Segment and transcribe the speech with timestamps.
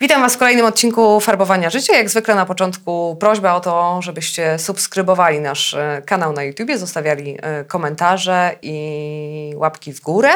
[0.00, 1.96] Witam Was w kolejnym odcinku Farbowania Życia.
[1.96, 7.38] Jak zwykle na początku prośba o to, żebyście subskrybowali nasz e, kanał na YouTubie, zostawiali
[7.42, 10.30] e, komentarze i łapki w górę.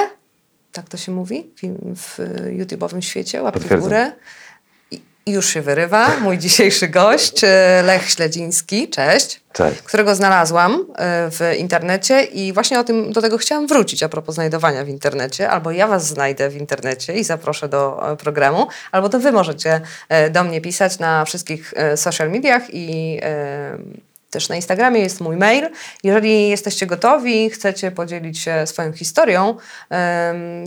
[0.73, 1.51] Tak to się mówi
[1.97, 2.19] w
[2.59, 4.13] YouTube'owym świecie, łapki w górę.
[5.27, 8.89] Już się wyrywa mój dzisiejszy gość, e, Lech Śledziński.
[8.89, 9.41] Cześć.
[9.53, 9.83] Cześć.
[9.83, 14.35] Którego znalazłam e, w internecie i właśnie o tym, do tego chciałam wrócić a propos
[14.35, 15.51] znajdowania w internecie.
[15.51, 19.81] Albo ja was znajdę w internecie i zaproszę do e, programu, albo to wy możecie
[20.31, 23.21] do mnie pisać na wszystkich social mediach i
[24.31, 25.69] też na Instagramie jest mój mail.
[26.05, 29.57] Jeżeli jesteście gotowi, chcecie podzielić się swoją historią,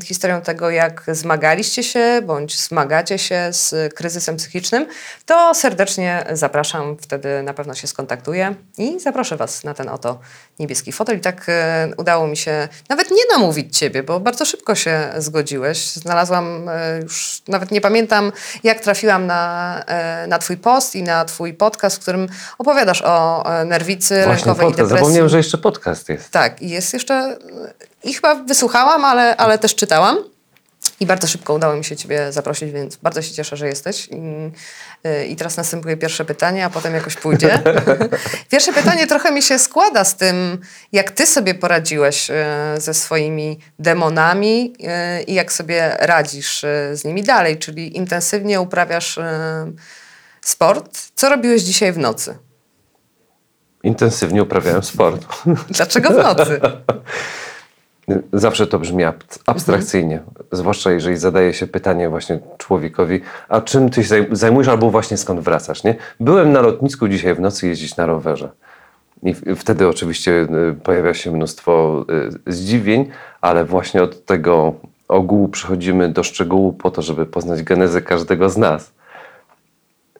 [0.03, 4.87] historią tego, jak zmagaliście się bądź zmagacie się z kryzysem psychicznym,
[5.25, 6.97] to serdecznie zapraszam.
[7.01, 10.19] Wtedy na pewno się skontaktuję i zaproszę Was na ten oto
[10.59, 11.17] niebieski fotel.
[11.17, 15.91] I tak e, udało mi się nawet nie namówić Ciebie, bo bardzo szybko się zgodziłeś.
[15.93, 18.31] Znalazłam, e, już nawet nie pamiętam,
[18.63, 23.43] jak trafiłam na, e, na Twój post i na Twój podcast, w którym opowiadasz o
[23.65, 24.73] nerwicy Właśnie lękowej podcast.
[24.73, 24.97] i depresji.
[24.97, 26.29] Zapomniałem, że jeszcze podcast jest.
[26.31, 27.37] Tak, i jest jeszcze.
[28.03, 30.32] I chyba wysłuchałam, ale, ale też czytałam.
[31.03, 34.07] I bardzo szybko udało mi się Ciebie zaprosić, więc bardzo się cieszę, że jesteś.
[34.07, 34.15] I,
[35.07, 37.59] y, i teraz następuje pierwsze pytanie, a potem jakoś pójdzie.
[38.51, 40.59] pierwsze pytanie trochę mi się składa z tym,
[40.91, 42.33] jak Ty sobie poradziłeś y,
[42.77, 44.73] ze swoimi demonami
[45.19, 46.61] y, i jak sobie radzisz
[46.93, 49.19] z nimi dalej, czyli intensywnie uprawiasz
[50.41, 50.99] sport.
[51.15, 52.37] Co robiłeś dzisiaj w nocy?
[53.83, 55.25] Intensywnie uprawiałem sport.
[55.69, 56.59] Dlaczego w nocy?
[58.33, 59.03] Zawsze to brzmi
[59.45, 60.45] abstrakcyjnie, mhm.
[60.51, 65.39] zwłaszcza jeżeli zadaje się pytanie właśnie człowiekowi, a czym ty się zajmujesz albo właśnie skąd
[65.39, 65.95] wracasz, nie?
[66.19, 68.49] Byłem na lotnisku dzisiaj w nocy jeździć na rowerze.
[69.23, 70.31] I wtedy oczywiście
[70.71, 72.05] y, pojawia się mnóstwo
[72.47, 73.09] y, zdziwień,
[73.41, 74.73] ale właśnie od tego
[75.07, 78.91] ogółu przechodzimy do szczegółu po to, żeby poznać genezę każdego z nas.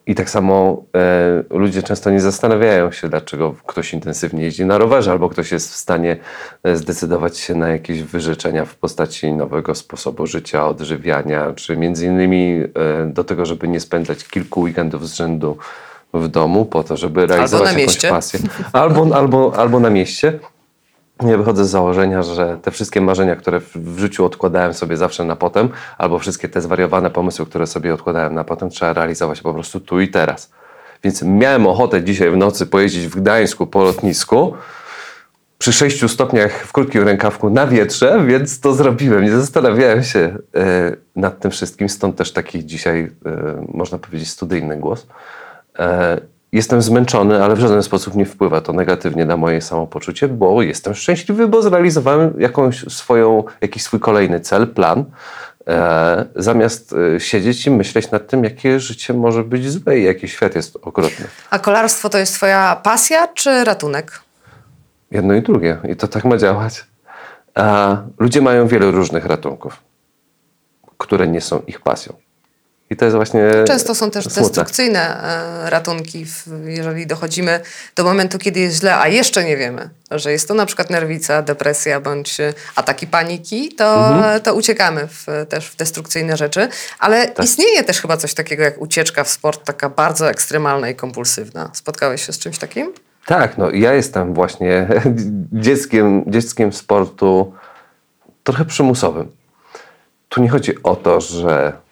[0.06, 5.10] I tak samo e, ludzie często nie zastanawiają się, dlaczego ktoś intensywnie jeździ na rowerze,
[5.10, 6.16] albo ktoś jest w stanie
[6.62, 12.62] e, zdecydować się na jakieś wyrzeczenia w postaci nowego sposobu życia, odżywiania, czy między innymi
[12.62, 15.56] e, do tego, żeby nie spędzać kilku weekendów z rzędu
[16.14, 18.08] w domu, po to, żeby realizować jakąś mieście.
[18.08, 18.40] pasję.
[18.72, 20.38] Albo, albo, albo na mieście.
[21.26, 25.36] Ja wychodzę z założenia, że te wszystkie marzenia, które w życiu odkładałem sobie zawsze na
[25.36, 25.68] potem,
[25.98, 30.00] albo wszystkie te zwariowane pomysły, które sobie odkładałem na potem, trzeba realizować po prostu tu
[30.00, 30.50] i teraz.
[31.04, 34.54] Więc miałem ochotę dzisiaj w nocy pojeździć w Gdańsku po lotnisku
[35.58, 39.24] przy 6 stopniach w krótkim rękawku na wietrze, więc to zrobiłem.
[39.24, 44.76] Nie zastanawiałem się e, nad tym wszystkim, stąd też taki dzisiaj, e, można powiedzieć, studyjny
[44.76, 45.06] głos.
[46.54, 50.62] E, Jestem zmęczony, ale w żaden sposób nie wpływa to negatywnie na moje samopoczucie, bo
[50.62, 55.04] jestem szczęśliwy, bo zrealizowałem jakąś swoją, jakiś swój kolejny cel, plan.
[55.68, 60.28] E, zamiast e, siedzieć i myśleć nad tym, jakie życie może być złe i jaki
[60.28, 61.26] świat jest okropny.
[61.50, 64.20] A kolarstwo to jest twoja pasja czy ratunek?
[65.10, 65.78] Jedno i drugie.
[65.88, 66.84] I to tak ma działać.
[67.54, 69.82] A ludzie mają wiele różnych ratunków,
[70.98, 72.23] które nie są ich pasją.
[72.90, 73.50] I to jest właśnie.
[73.66, 74.42] Często są też smutne.
[74.42, 75.22] destrukcyjne
[75.66, 76.26] e, ratunki,
[76.64, 77.60] jeżeli dochodzimy
[77.96, 81.42] do momentu, kiedy jest źle, a jeszcze nie wiemy, że jest to na przykład nerwica,
[81.42, 82.36] depresja bądź
[82.76, 84.40] ataki paniki, to, mhm.
[84.40, 86.68] to uciekamy w, też w destrukcyjne rzeczy.
[86.98, 87.46] Ale tak.
[87.46, 91.70] istnieje też chyba coś takiego jak ucieczka w sport, taka bardzo ekstremalna i kompulsywna.
[91.72, 92.92] Spotkałeś się z czymś takim?
[93.26, 94.88] Tak, no ja jestem właśnie
[95.52, 97.52] dzieckiem, dzieckiem sportu
[98.42, 99.32] trochę przymusowym.
[100.28, 101.83] Tu nie chodzi o to, że E,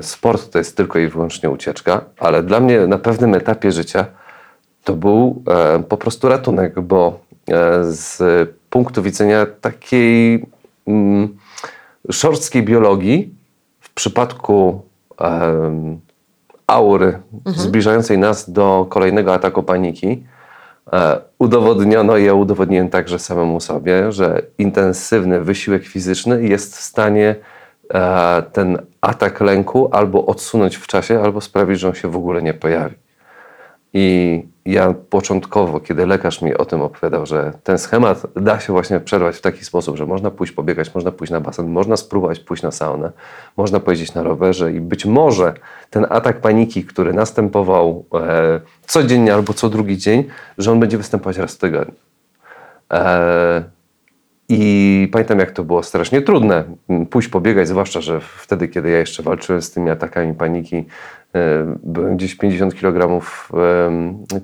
[0.00, 4.06] sport to jest tylko i wyłącznie ucieczka, ale dla mnie na pewnym etapie życia
[4.84, 8.22] to był e, po prostu ratunek, bo e, z
[8.70, 10.46] punktu widzenia takiej
[10.86, 11.36] mm,
[12.10, 13.34] szorstkiej biologii,
[13.80, 14.82] w przypadku
[16.66, 17.56] aury mhm.
[17.56, 20.24] zbliżającej nas do kolejnego ataku paniki,
[21.38, 27.59] udowodniono i ja udowodniłem także samemu sobie, że intensywny wysiłek fizyczny jest w stanie E,
[28.52, 32.54] ten atak lęku albo odsunąć w czasie, albo sprawić, że on się w ogóle nie
[32.54, 32.94] pojawi.
[33.94, 39.00] I ja początkowo, kiedy lekarz mi o tym opowiadał, że ten schemat da się właśnie
[39.00, 42.62] przerwać w taki sposób, że można pójść pobiegać, można pójść na basen, można spróbować pójść
[42.62, 43.12] na saunę,
[43.56, 45.54] można pojeździć na rowerze i być może
[45.90, 50.24] ten atak paniki, który następował e, codziennie albo co drugi dzień,
[50.58, 51.94] że on będzie występować raz w tygodniu.
[52.92, 53.62] E,
[54.52, 56.64] I pamiętam, jak to było strasznie trudne
[57.10, 60.76] pójść pobiegać, zwłaszcza, że wtedy, kiedy ja jeszcze walczyłem z tymi atakami paniki,
[61.34, 63.26] e, byłem gdzieś 50 kg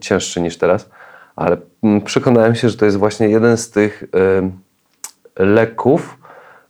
[0.00, 0.90] cięższy niż teraz,
[1.36, 1.56] ale
[2.04, 4.04] przekonałem się, że to jest właśnie jeden z tych
[5.36, 6.18] leków,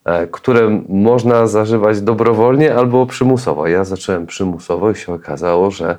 [0.04, 3.66] e, które można zażywać dobrowolnie albo przymusowo.
[3.66, 5.98] Ja zacząłem przymusowo i się okazało, że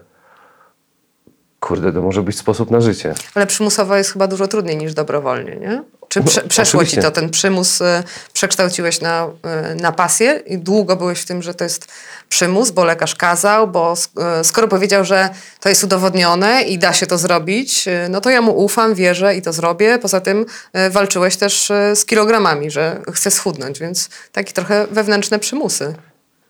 [1.59, 3.13] kurde, to może być sposób na życie.
[3.35, 5.83] Ale przymusowo jest chyba dużo trudniej niż dobrowolnie, nie?
[6.09, 6.97] Czy prze, No, przeszło oczywiście.
[6.97, 9.27] ci to, ten przymus y, przekształciłeś na,
[9.71, 11.87] y, na pasję i długo byłeś w tym, że to jest
[12.29, 13.93] przymus, bo lekarz kazał, bo
[14.41, 18.41] y, skoro powiedział, że to jest udowodnione i da się to zrobić, no to ja
[18.41, 19.99] mu ufam, wierzę i to zrobię.
[19.99, 20.45] Poza tym
[20.89, 25.93] walczyłeś też z kilogramami, że chcę schudnąć, więc takie trochę wewnętrzne przymusy.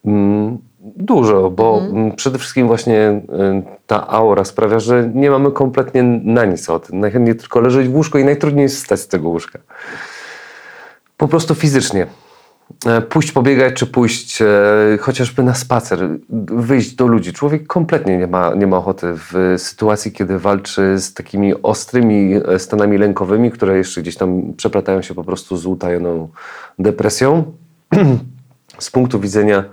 [0.06, 3.22] Mm, Dużo, bo mm, przede wszystkim właśnie y,
[3.88, 7.00] ta aura sprawia, że nie mamy kompletnie na nic o tym.
[7.00, 9.60] Najchętniej tylko leżeć w łóżku i najtrudniej jest wstać z tego łóżka.
[11.18, 12.08] Po prostu fizycznie.
[12.86, 14.46] E, Pójść pobiegać, czy pójść e,
[15.00, 16.10] chociażby na spacer,
[16.50, 17.34] wyjść do ludzi.
[17.34, 22.60] Człowiek kompletnie nie ma, nie ma ochoty w sytuacji, kiedy walczy z takimi ostrymi e,
[22.60, 26.30] stanami lękowymi, które jeszcze gdzieś tam przeplatają się po prostu z utajoną
[26.80, 27.44] depresją
[28.80, 29.64] z punktu widzenia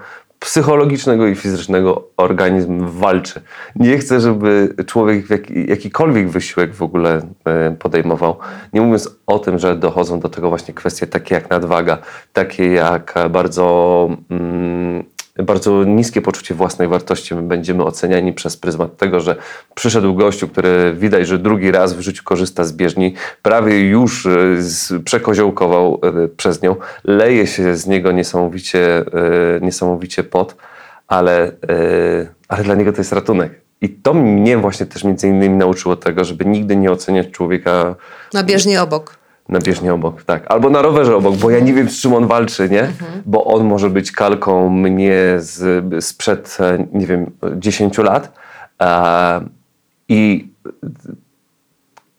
[0.45, 3.41] psychologicznego i fizycznego organizm walczy.
[3.77, 5.27] Nie chcę, żeby człowiek
[5.69, 8.37] jakikolwiek wysiłek w ogóle e, podejmował.
[8.73, 11.99] Nie mówiąc o tym, że dochodzą do tego właśnie kwestie takie jak nadwaga,
[12.33, 15.05] takie jak bardzo, mm,
[15.43, 17.35] bardzo niskie poczucie własnej wartości.
[17.35, 19.37] My będziemy oceniani przez pryzmat tego, że
[19.75, 25.01] przyszedł gościu, który widać, że drugi raz w życiu korzysta z bieżni, prawie już e,
[25.05, 29.05] przekoziołkował e, przez nią, leje się z niego niesamowicie, e,
[29.61, 30.57] niesamowicie pot,
[31.09, 31.53] ale,
[32.49, 33.61] ale dla niego to jest ratunek.
[33.81, 37.95] I to mnie właśnie też między innymi nauczyło tego, żeby nigdy nie oceniać człowieka
[38.33, 39.24] Na bieżni obok.
[39.49, 40.45] Na bieżni obok, tak.
[40.49, 42.93] Albo na rowerze obok, bo ja nie wiem, z czym on walczy, nie?
[43.27, 48.33] Bo on może być kalką mnie z, sprzed, e, nie wiem, 10 lat.
[48.83, 49.41] E,
[50.09, 50.49] I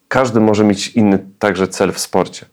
[0.07, 2.45] każdy może mieć inny także cel w sporcie.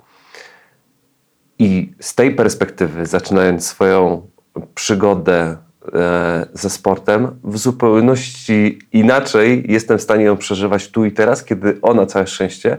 [1.58, 4.26] I z tej perspektywy, zaczynając swoją
[4.74, 5.56] przygodę
[5.94, 11.78] e, ze sportem, w zupełności inaczej jestem w stanie ją przeżywać tu i teraz, kiedy
[11.82, 12.78] ona, całe szczęście,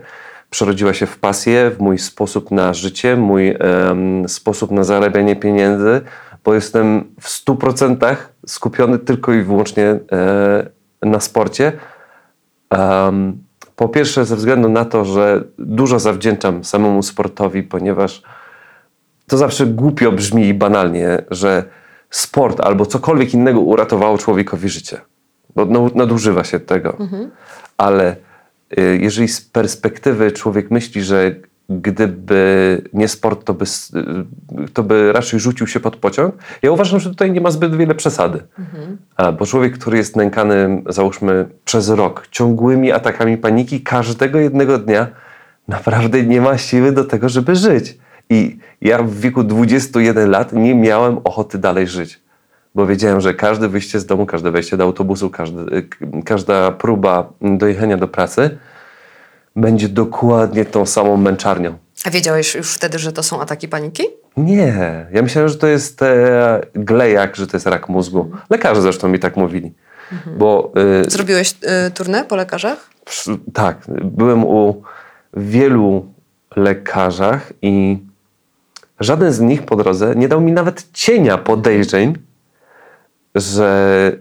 [0.54, 6.02] przerodziła się w pasję, w mój sposób na życie, mój em, sposób na zarabianie pieniędzy,
[6.44, 8.16] bo jestem w 100%
[8.48, 10.00] skupiony tylko i wyłącznie e,
[11.02, 11.72] na sporcie.
[12.70, 13.44] Em,
[13.76, 18.22] po pierwsze, ze względu na to, że dużo zawdzięczam samemu sportowi, ponieważ
[19.28, 21.64] to zawsze głupio brzmi i banalnie, że
[22.10, 25.02] sport albo cokolwiek innego uratowało człowiekowi życie.
[25.56, 25.66] Bo
[25.96, 26.98] nadużywa się tego.
[27.78, 28.32] Ale y,
[29.00, 31.36] jeżeli z perspektywy człowiek myśli, że
[31.70, 37.00] gdyby nie sport, to by, y, to by raczej rzucił się pod pociąg, ja uważam,
[37.00, 38.40] że tutaj nie ma zbyt wiele przesady.
[39.16, 45.08] A, Bo człowiek, który jest nękany, załóżmy, przez rok ciągłymi atakami paniki, każdego jednego dnia
[45.68, 47.98] naprawdę nie ma siły do tego, żeby żyć.
[48.30, 52.23] I ja w wieku 21 lat nie miałem ochoty dalej żyć.
[52.75, 55.88] Bo wiedziałem, że każde wyjście z domu, każde wejście do autobusu, każdy,
[56.25, 58.58] każda próba dojechania do pracy
[59.56, 61.78] będzie dokładnie tą samą męczarnią.
[62.06, 64.04] A wiedziałeś już wtedy, że to są ataki paniki?
[64.38, 68.31] Nie, ja myślałem, że to jest e, glejak, że to jest rak mózgu.
[68.50, 69.74] Lekarze zresztą mi tak mówili.
[70.38, 70.71] Bo
[71.06, 71.52] y, Zrobiłeś
[71.88, 72.90] y, turnę po lekarzach?
[73.54, 74.81] tak, byłem u
[75.33, 76.14] wielu
[76.56, 77.97] lekarzach i
[79.00, 82.18] żaden z nich po drodze nie dał mi nawet cienia podejrzeń,
[83.35, 84.11] że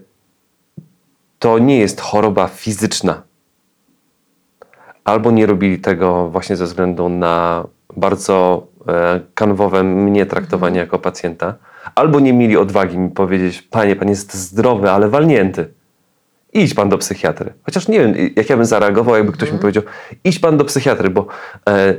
[1.39, 3.21] to nie jest choroba fizyczna.
[5.03, 7.67] Albo nie robili tego właśnie ze względu na
[7.97, 11.55] bardzo e, kanwowe mnie traktowanie jako pacjenta,
[11.95, 15.73] albo nie mieli odwagi mi powiedzieć, panie, pan jest zdrowy, ale walnięty
[16.53, 17.53] idź pan do psychiatry.
[17.63, 19.83] Chociaż nie wiem, jak ja bym zareagował, jakby ktoś mi powiedział,
[20.23, 21.27] idź pan do psychiatry, bo
[21.69, 21.93] e,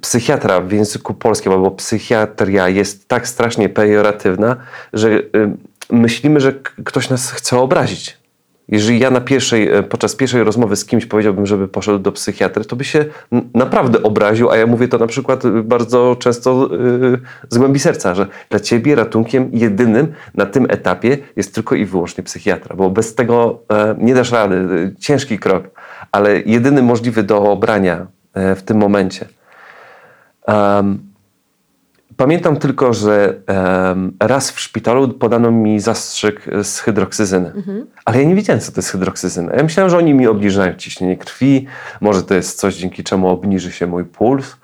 [0.00, 4.56] psychiatra w języku polskim albo psychiatria jest tak strasznie pejoratywna,
[4.92, 5.10] że
[5.92, 6.52] myślimy, że
[6.84, 8.20] ktoś nas chce obrazić.
[8.70, 12.64] Jeżeli ja na pierwszej, e, podczas pierwszej rozmowy z kimś powiedziałbym, żeby poszedł do psychiatry,
[12.64, 13.04] to by się
[13.54, 18.14] naprawdę obraził, a ja mówię to na przykład y, bardzo często y, z głębi serca,
[18.14, 23.14] że dla ciebie ratunkiem jedynym na tym etapie jest tylko i wyłącznie psychiatra, bo bez
[23.14, 24.54] tego e, nie dasz rady.
[24.56, 25.64] Y, Ciężki krok,
[26.12, 29.26] ale jedyny możliwy do obrania e, w tym momencie.
[32.20, 33.40] Pamiętam tylko, że
[34.20, 37.52] raz w szpitalu podano mi zastrzyk z hydroksyzyny.
[38.04, 39.52] Ale ja nie wiedziałem, co to jest hydroksyzyna.
[39.54, 41.66] Ja myślałem, że oni mi obniżają ciśnienie krwi,
[42.00, 44.56] może to jest coś, dzięki czemu obniży się mój puls.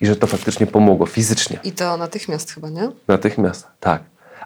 [0.00, 1.58] i że to faktycznie pomogło fizycznie.
[1.64, 2.90] I to natychmiast chyba, nie?
[3.08, 4.02] Natychmiast, tak.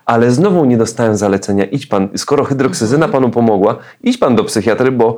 [0.09, 4.93] Ale znowu nie dostałem zalecenia, idź pan, skoro hydroksyzyna panu pomogła, idź pan do psychiatry,
[4.93, 5.17] bo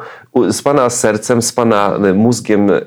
[0.50, 2.80] z pana sercem, z pana e, mózgiem e,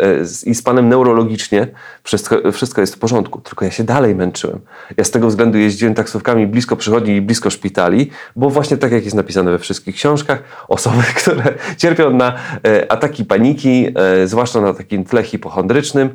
[0.45, 1.67] i z panem neurologicznie
[2.03, 3.41] wszystko, wszystko jest w porządku.
[3.41, 4.59] Tylko ja się dalej męczyłem.
[4.97, 9.03] Ja z tego względu jeździłem taksówkami blisko przychodni i blisko szpitali, bo właśnie tak jak
[9.03, 12.33] jest napisane we wszystkich książkach, osoby, które cierpią na
[12.67, 13.87] e, ataki paniki,
[14.25, 16.09] zwłaszcza na takim tle hipochondrycznym,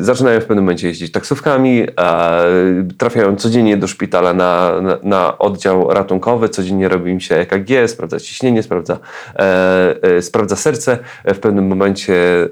[0.00, 2.38] zaczynają w pewnym momencie jeździć taksówkami, a
[2.98, 8.20] trafiają codziennie do szpitala na, na, na oddział ratunkowy, codziennie robi im się EKG, sprawdza
[8.20, 8.98] ciśnienie, sprawdza,
[9.34, 10.98] e, e, sprawdza serce.
[11.24, 12.48] W pewnym momencie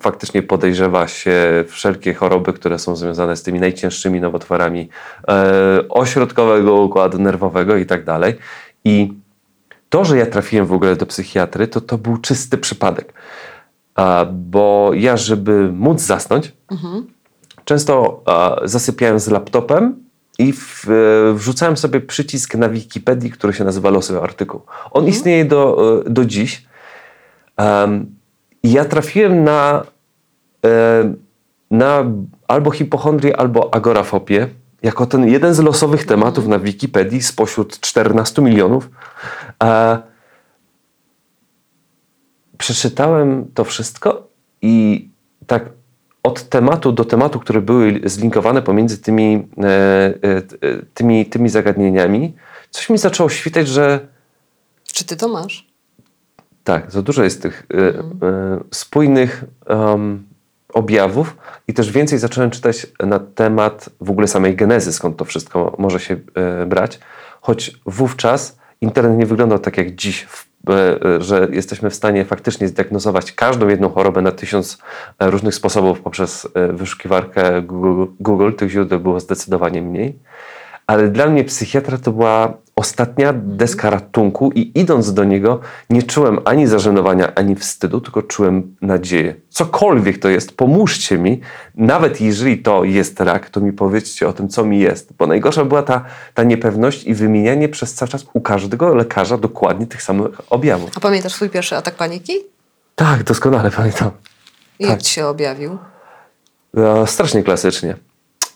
[0.00, 4.88] faktycznie podejrzewa się wszelkie choroby, które są związane z tymi najcięższymi nowotworami
[5.28, 8.34] e, ośrodkowego układu nerwowego i tak dalej.
[8.84, 9.12] I
[9.88, 13.12] to, że ja trafiłem w ogóle do psychiatry, to to był czysty przypadek.
[14.32, 16.52] Bo ja, żeby móc zasnąć,
[17.64, 20.07] często a, zasypiałem z laptopem
[20.38, 24.60] i w, e, wrzucałem sobie przycisk na Wikipedii, który się nazywa Losowy Artykuł.
[24.90, 25.76] On istnieje do,
[26.06, 26.68] e, do dziś.
[28.62, 29.82] I ja trafiłem na,
[30.66, 31.14] e,
[31.70, 32.04] na
[32.48, 34.48] albo hipochondrię, albo agorafobię,
[34.82, 38.90] jako ten jeden z losowych tematów na Wikipedii spośród 14 milionów.
[42.58, 44.28] Przeczytałem to wszystko
[44.62, 45.08] i
[45.46, 45.77] tak
[46.22, 50.42] od tematu do tematu, które były zlinkowane pomiędzy tymi, e, e,
[50.94, 52.34] tymi, tymi zagadnieniami,
[52.70, 54.00] coś mi zaczęło świtać, że
[54.92, 55.68] Czy ty to masz?
[56.68, 60.26] tak, za dużo jest tych e, e, spójnych em,
[60.72, 61.36] objawów
[61.68, 66.00] i też więcej zacząłem czytać na temat w ogóle samej genezy, skąd to wszystko może
[66.00, 67.00] się e, brać,
[67.40, 70.47] choć wówczas internet nie wyglądał tak jak dziś, w, e, e,
[71.18, 74.78] że jesteśmy w stanie faktycznie zdiagnozować każdą jedną chorobę na tysiąc
[75.18, 78.52] e, różnych sposobów poprzez e, wyszukiwarkę Google, Google.
[78.52, 80.18] Tych źródeł było zdecydowanie mniej.
[80.88, 86.38] Ale dla mnie psychiatra to była ostatnia deska ratunku i idąc do niego nie czułem
[86.44, 89.34] ani zażenowania, ani wstydu, tylko czułem nadzieję.
[89.48, 91.40] Cokolwiek to jest, pomóżcie mi,
[91.74, 95.12] nawet jeżeli to jest rak, to mi powiedzcie o tym, co mi jest.
[95.18, 96.04] Bo najgorsza była ta,
[96.34, 100.90] ta niepewność i wymienianie przez cały czas u każdego lekarza dokładnie tych samych objawów.
[100.96, 102.32] A pamiętasz swój pierwszy atak paniki?
[102.94, 104.10] Tak, doskonale pamiętam.
[104.78, 105.02] I jak Tak.
[105.02, 105.78] ci się objawił?
[106.76, 107.96] E, Strasznie klasycznie.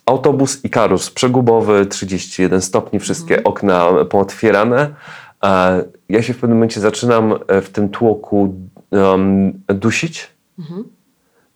[0.06, 4.94] Autobus Ikarus przegubowy, 31 stopni, wszystkie okna pootwierane.
[5.44, 8.54] E, Ja się w pewnym momencie zaczynam e, w tym tłoku
[9.68, 10.30] dusić.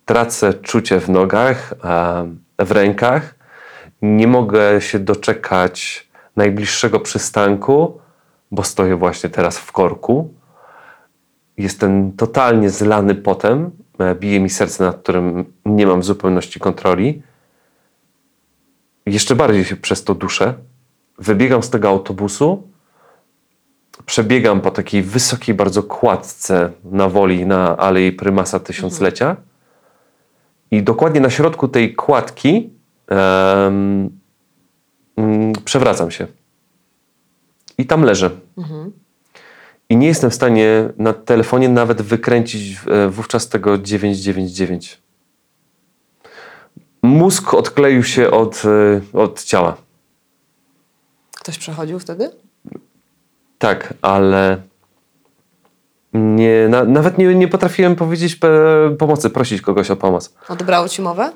[0.04, 3.34] Tracę czucie w nogach, e, w rękach.
[4.02, 8.00] Nie mogę się doczekać najbliższego przystanku,
[8.50, 10.34] bo stoję właśnie teraz w korku.
[11.58, 13.70] Jestem totalnie zlany potem.
[14.20, 17.22] Bije mi serce, nad którym nie mam w zupełności kontroli.
[19.06, 20.54] Jeszcze bardziej się przez to duszę.
[21.18, 22.68] Wybiegam z tego autobusu.
[24.06, 29.36] Przebiegam po takiej wysokiej bardzo kładce na woli na Alei Prymasa Tysiąclecia.
[30.70, 32.70] I dokładnie na środku tej kładki
[33.06, 34.10] mm,
[35.64, 36.26] przewracam się.
[37.78, 38.30] I tam leżę.
[39.88, 45.05] I nie jestem w stanie na telefonie nawet wykręcić e, wówczas tego 999.
[47.06, 49.76] Mózg odkleił się od, e, od ciała.
[51.34, 52.30] Ktoś przechodził wtedy?
[53.58, 54.62] Tak, ale
[56.12, 58.48] nie, na, nawet nie, nie potrafiłem powiedzieć pe,
[58.98, 60.34] pomocy, prosić kogoś o pomoc.
[60.48, 61.32] Odebrało ci mowę?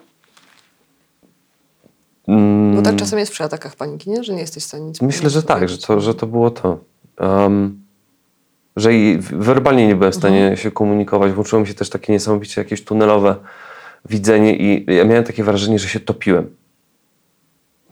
[2.29, 4.25] Mm, Bo tak czasem jest przy atakach paniki, nie?
[4.25, 6.79] Że nie jesteś w stanie nic Myślę, że tak, że to, że to było to.
[7.21, 7.81] Um,
[8.77, 11.33] że i werbalnie nie byłem w stanie się komunikować.
[11.33, 13.37] Włączyło mi się też takie niesamowicie jakieś tunelowe
[14.09, 16.57] widzenie i ja miałem takie wrażenie, że się topiłem.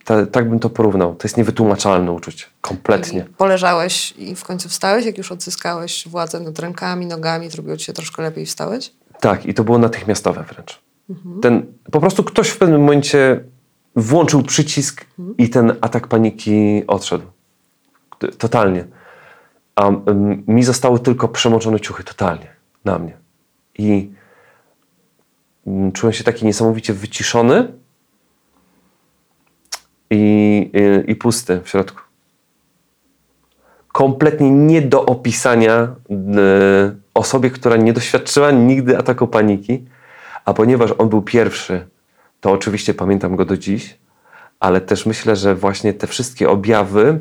[0.05, 1.15] Ta, tak bym to porównał.
[1.15, 2.45] To jest niewytłumaczalne uczucie.
[2.61, 3.27] Kompletnie.
[3.31, 7.85] I Poleżałeś i w końcu wstałeś, jak już odzyskałeś władzę nad rękami, nogami, zrobiło ci
[7.85, 8.93] się troszkę lepiej i wstałeś?
[9.21, 10.81] Tak, i to było natychmiastowe wręcz.
[11.43, 13.41] Ten, po prostu ktoś w pewnym momencie
[13.97, 15.07] włączył przycisk
[15.39, 17.25] i ten atak paniki odszedł.
[18.39, 18.85] Totalnie.
[19.77, 19.91] A
[20.47, 22.47] mi zostały tylko przemoczone ciuchy, totalnie,
[22.85, 23.17] na mnie.
[23.79, 24.11] I
[25.93, 27.73] czułem się taki niesamowicie wyciszony
[30.11, 30.71] i,
[31.07, 32.01] i, i pusty w środku.
[33.93, 35.95] Kompletnie nie do opisania e,
[37.15, 39.85] osobie, która nie doświadczyła nigdy ataku paniki,
[40.45, 41.87] a ponieważ on był pierwszy,
[42.41, 43.99] to oczywiście pamiętam go do dziś,
[44.61, 47.21] ale też myślę, że właśnie te wszystkie objawy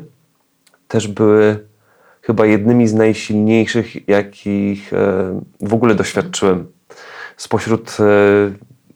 [0.88, 1.66] też były
[2.22, 6.77] chyba jednymi z najsilniejszych, jakich e, w ogóle doświadczyłem.
[7.38, 8.04] Spośród e,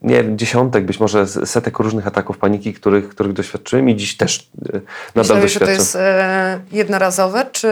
[0.02, 4.38] nie wiem, dziesiątek, być może setek różnych ataków paniki, których, których doświadczyłem i dziś też
[4.38, 4.82] e, nadal
[5.14, 5.84] Myślałeś, że to doświadczam.
[5.84, 7.68] jest e, jednorazowe, czy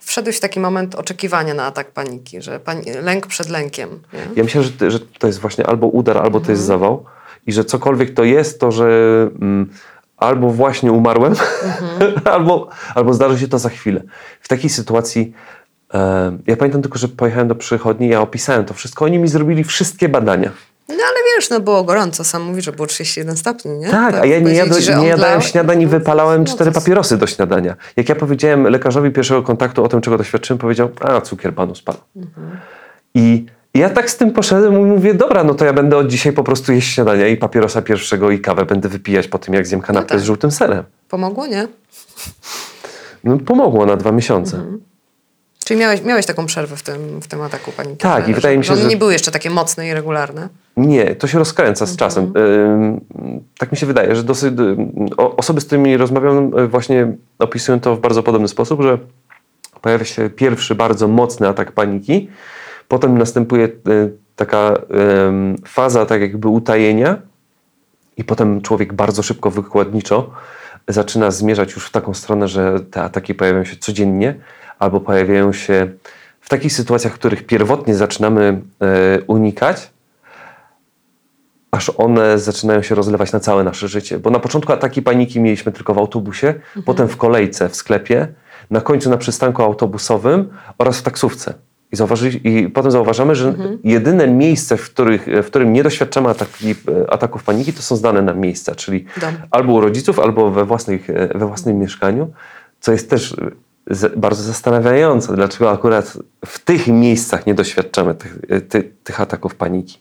[0.00, 3.90] wszedłeś w taki moment oczekiwania na atak paniki, że pani, lęk przed lękiem?
[4.12, 4.20] Nie?
[4.36, 7.04] Ja myślę, że, że to jest właśnie albo udar, albo to jest zawał
[7.46, 8.86] i że cokolwiek to jest, to że
[9.40, 9.70] mm,
[10.16, 11.34] albo właśnie umarłem,
[12.24, 14.02] albo, albo zdarzy się to za chwilę.
[14.40, 15.32] W takiej sytuacji
[16.46, 20.08] ja pamiętam tylko, że pojechałem do przychodni, ja opisałem to wszystko, oni mi zrobili wszystkie
[20.08, 20.50] badania.
[20.88, 23.90] No ale wiesz, no było gorąco, sam mówi, że było 31 stopni, nie?
[23.90, 24.52] Tak, a ja nie,
[25.00, 27.76] nie jadałem śniadań i wypalałem No cztery to- papierosy do śniadania.
[27.96, 31.98] Jak ja powiedziałem lekarzowi pierwszego kontaktu o tym, czego doświadczyłem, powiedział, a cukier panu spadł.
[33.14, 36.32] I ja tak z tym poszedłem i mówię, dobra, no to ja będę od dzisiaj
[36.32, 39.80] po prostu jeść śniadania i papierosa pierwszego i kawę będę wypijać po tym, jak zjem
[39.80, 40.20] kanapkę tak.
[40.20, 40.84] z żółtym serem.
[41.08, 41.68] Pomogło, nie?
[43.24, 44.56] No, pomogło na dwa miesiące.
[44.56, 44.80] Mhm.
[45.68, 47.96] Czyli miałeś, miałeś taką przerwę w tym, w tym ataku paniki.
[47.96, 50.48] Tak, i wydaje mi się, one że- nie były jeszcze takie mocne i regularne.
[50.76, 52.32] Nie, to się rozkręca z czasem.
[52.36, 53.00] Ym,
[53.58, 54.54] Tak mi się wydaje, że dosyć,
[55.16, 58.98] osoby, z którymi rozmawiam, y, właśnie opisują to w bardzo podobny sposób, że
[59.80, 62.28] pojawia się pierwszy bardzo mocny atak paniki,
[62.88, 63.70] potem następuje y,
[64.36, 64.74] taka
[65.66, 67.16] faza tak jakby utajenia
[68.16, 70.30] i potem człowiek bardzo szybko, wykładniczo
[70.88, 74.34] zaczyna zmierzać już w taką stronę, że te ataki pojawiają się codziennie
[74.78, 75.88] albo pojawiają się
[76.40, 78.60] w takich sytuacjach, których pierwotnie zaczynamy
[79.18, 79.90] y, unikać,
[81.70, 84.18] aż one zaczynają się rozlewać na całe nasze życie.
[84.18, 86.54] Bo na początku ataki paniki mieliśmy tylko w autobusie,
[86.84, 88.28] potem w kolejce w sklepie,
[88.70, 91.54] na końcu na przystanku autobusowym oraz w taksówce.
[91.92, 93.54] I, zauważy, I potem zauważamy, że
[93.84, 96.74] jedyne miejsce, w, których, w którym nie doświadczamy ataki,
[97.08, 99.34] ataków paniki, to są znane nam miejsca, czyli Dom.
[99.50, 102.32] albo u rodziców, albo we, własnych, we własnym mieszkaniu,
[102.80, 103.36] co jest też
[104.16, 110.00] bardzo zastanawiające, dlaczego akurat w tych miejscach nie doświadczamy tych, ty, tych ataków paniki.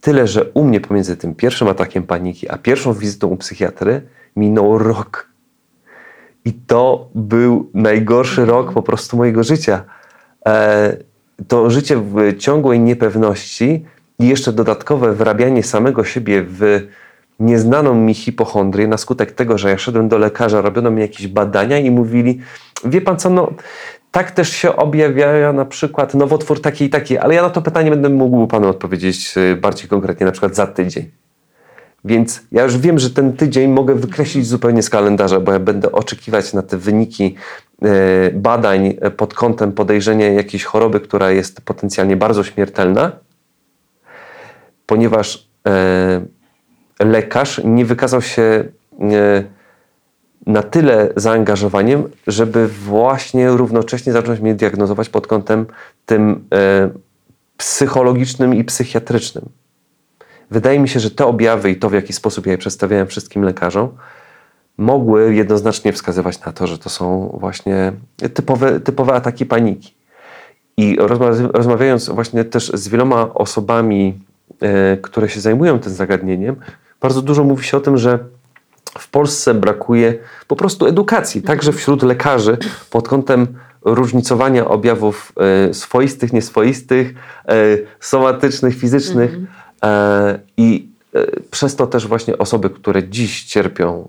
[0.00, 4.02] Tyle, że u mnie pomiędzy tym pierwszym atakiem paniki, a pierwszą wizytą u psychiatry
[4.36, 5.28] minął rok.
[6.44, 9.84] I to był najgorszy rok po prostu mojego życia.
[10.46, 10.96] E,
[11.48, 13.84] to życie w ciągłej niepewności
[14.18, 16.88] i jeszcze dodatkowe wrabianie samego siebie w
[17.40, 21.78] nieznaną mi hipochondrię na skutek tego, że ja szedłem do lekarza, robiono mi jakieś badania
[21.78, 22.40] i mówili,
[22.84, 23.52] wie pan co, no
[24.10, 27.90] tak też się objawia na przykład nowotwór taki i taki, ale ja na to pytanie
[27.90, 31.10] będę mógł panu odpowiedzieć e, bardziej konkretnie, na przykład za tydzień.
[32.04, 35.92] Więc ja już wiem, że ten tydzień mogę wykreślić zupełnie z kalendarza, bo ja będę
[35.92, 37.34] oczekiwać na te wyniki
[37.82, 43.12] e, badań pod kątem podejrzenia jakiejś choroby, która jest potencjalnie bardzo śmiertelna,
[44.86, 46.20] ponieważ e,
[46.98, 49.44] lekarz nie wykazał się e,
[50.46, 55.66] na tyle zaangażowaniem, żeby właśnie równocześnie zacząć mnie diagnozować pod kątem
[56.06, 56.90] tym e,
[57.56, 59.48] psychologicznym i psychiatrycznym.
[60.50, 63.42] Wydaje mi się, że te objawy i to, w jaki sposób ja je przedstawiałem wszystkim
[63.42, 63.88] lekarzom,
[64.78, 67.92] mogły jednoznacznie wskazywać na to, że to są właśnie
[68.34, 69.94] typowe, typowe ataki paniki.
[70.76, 74.20] I rozma- rozmawiając właśnie też z wieloma osobami,
[74.60, 76.56] e, które się zajmują tym zagadnieniem,
[77.00, 78.18] bardzo dużo mówi się o tym, że
[78.98, 82.58] w Polsce brakuje po prostu edukacji, także wśród lekarzy
[82.90, 83.46] pod kątem
[83.84, 85.32] różnicowania objawów
[85.68, 87.14] e, swoistych, nieswoistych,
[87.48, 87.54] e,
[88.00, 89.38] somatycznych, fizycznych
[89.84, 90.94] e, i
[91.50, 94.08] przez to też właśnie osoby, które dziś cierpią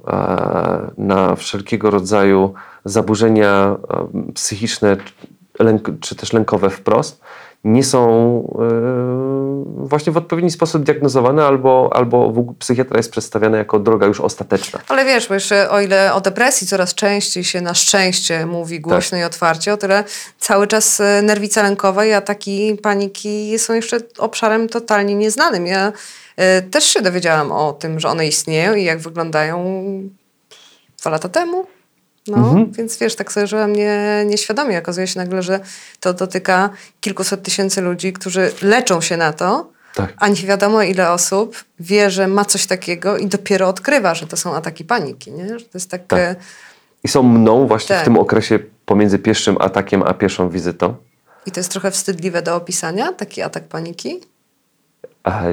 [0.97, 2.53] na wszelkiego rodzaju
[2.85, 3.77] zaburzenia
[4.33, 4.97] psychiczne
[5.99, 7.21] czy też lękowe wprost,
[7.65, 8.01] nie są
[8.61, 14.07] e, właśnie w odpowiedni sposób diagnozowane albo, albo w ogóle psychiatra jest przedstawiana jako droga
[14.07, 14.79] już ostateczna.
[14.87, 19.17] Ale wiesz, bo jeszcze o ile o depresji coraz częściej się na szczęście mówi głośno
[19.17, 20.03] i otwarcie, o tyle
[20.39, 25.67] cały czas e, nerwica lękowa i ataki paniki są jeszcze obszarem totalnie nieznanym.
[25.67, 25.93] Ja
[26.37, 29.63] e, też się dowiedziałam o tym, że one istnieją i jak wyglądają
[31.01, 31.74] dwa lata temu.
[32.27, 32.71] No, Mhm.
[32.71, 34.79] więc wiesz, tak sobie żyłam nie, nieświadomie.
[34.79, 35.59] Okazuje się nagle, że
[35.99, 36.69] to dotyka
[37.01, 40.13] kilkuset tysięcy ludzi, którzy leczą się na to, Tak.
[40.17, 44.37] a nie wiadomo ile osób wie, że ma coś takiego i dopiero odkrywa, że to
[44.37, 45.59] są ataki paniki, nie?
[45.59, 46.07] Że to jest tak...
[46.07, 46.19] Tak.
[46.19, 46.35] e,
[47.03, 48.01] I są mną właśnie Tak.
[48.01, 50.95] w tym okresie pomiędzy pierwszym atakiem a pierwszą wizytą.
[51.45, 54.21] I to jest trochę wstydliwe do opisania, taki atak paniki.
[55.23, 55.43] A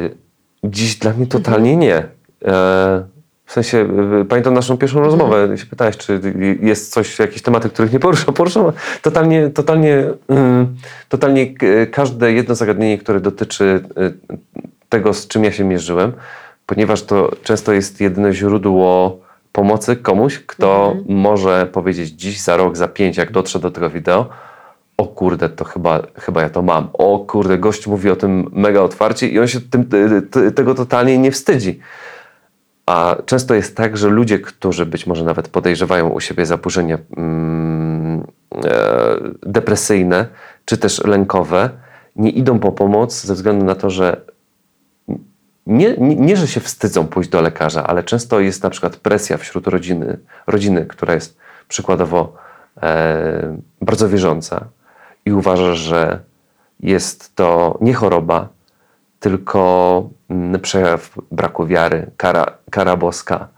[0.64, 2.08] dziś dla mnie totalnie nie.
[2.44, 3.06] E,
[3.46, 3.88] w sensie,
[4.28, 6.20] pamiętam naszą pierwszą rozmowę, się pytałeś, czy
[6.61, 8.35] jest coś, jakieś tematy, których nie poruszam.
[8.42, 10.76] Poruszam totalnie, totalnie, mm,
[11.09, 11.55] totalnie
[11.87, 14.11] każde jedno zagadnienie, które dotyczy e,
[14.88, 16.12] tego, z czym ja się mierzyłem,
[16.66, 19.18] ponieważ to często jest jedyne źródło
[19.52, 24.28] pomocy komuś, kto może powiedzieć dziś, za rok, za pięć, jak dotrze do tego wideo,
[24.96, 26.88] o kurde, to chyba, chyba ja to mam.
[26.92, 29.88] O kurde, gość mówi o tym mega otwarcie i on się tym,
[30.55, 31.81] tego totalnie nie wstydzi.
[32.92, 38.26] A często jest tak, że ludzie, którzy być może nawet podejrzewają u siebie zaburzenia mm,
[38.64, 40.26] e, depresyjne
[40.64, 41.70] czy też lękowe,
[42.16, 44.20] nie idą po pomoc ze względu na to, że
[45.66, 49.37] nie, nie, nie, że się wstydzą pójść do lekarza, ale często jest na przykład presja
[49.37, 51.37] wśród rodziny, rodziny która jest
[51.68, 52.37] przykładowo
[52.83, 54.64] e, bardzo wierząca
[55.24, 56.20] i uważa, że
[56.81, 58.48] jest to nie choroba,
[59.20, 60.11] tylko
[60.62, 63.49] przejaw braku wiary, kara, kara boska,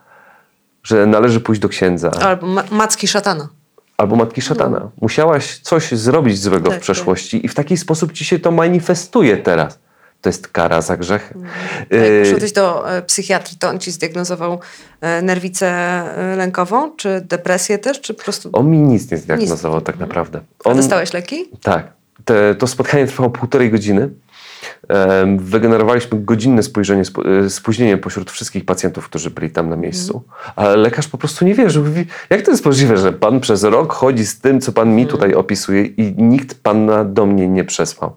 [0.83, 2.11] że należy pójść do księdza.
[2.11, 3.49] Albo ma macki szatana.
[3.97, 4.79] Albo matki szatana.
[4.81, 4.91] No.
[5.01, 7.45] Musiałaś coś zrobić złego tak, w przeszłości tak.
[7.45, 9.79] i w taki sposób ci się to manifestuje teraz.
[10.21, 11.33] To jest kara za grzech.
[11.35, 11.49] Mm.
[11.91, 14.61] Jak poszedłeś do e, psychiatry, to on ci zdiagnozował
[15.01, 18.51] e, nerwicę e, lękową, czy depresję też, czy po prostu...
[18.53, 19.87] On mi nic nie zdiagnozował nic.
[19.87, 20.41] tak naprawdę.
[20.65, 20.73] On...
[20.73, 21.45] A dostałeś leki?
[21.63, 21.93] Tak.
[22.25, 24.11] Te, to spotkanie trwało półtorej godziny.
[25.39, 27.03] Wygenerowaliśmy godzinne spojrzenie,
[27.45, 30.23] e, spóźnienie pośród wszystkich pacjentów, którzy byli tam na miejscu.
[30.57, 31.85] Ale lekarz po prostu nie wierzył.
[31.85, 35.03] Mówi, jak to jest możliwe, że pan przez rok chodzi z tym, co pan mi
[35.03, 35.11] mhm.
[35.11, 38.13] tutaj opisuje i nikt pana do mnie nie przesłał?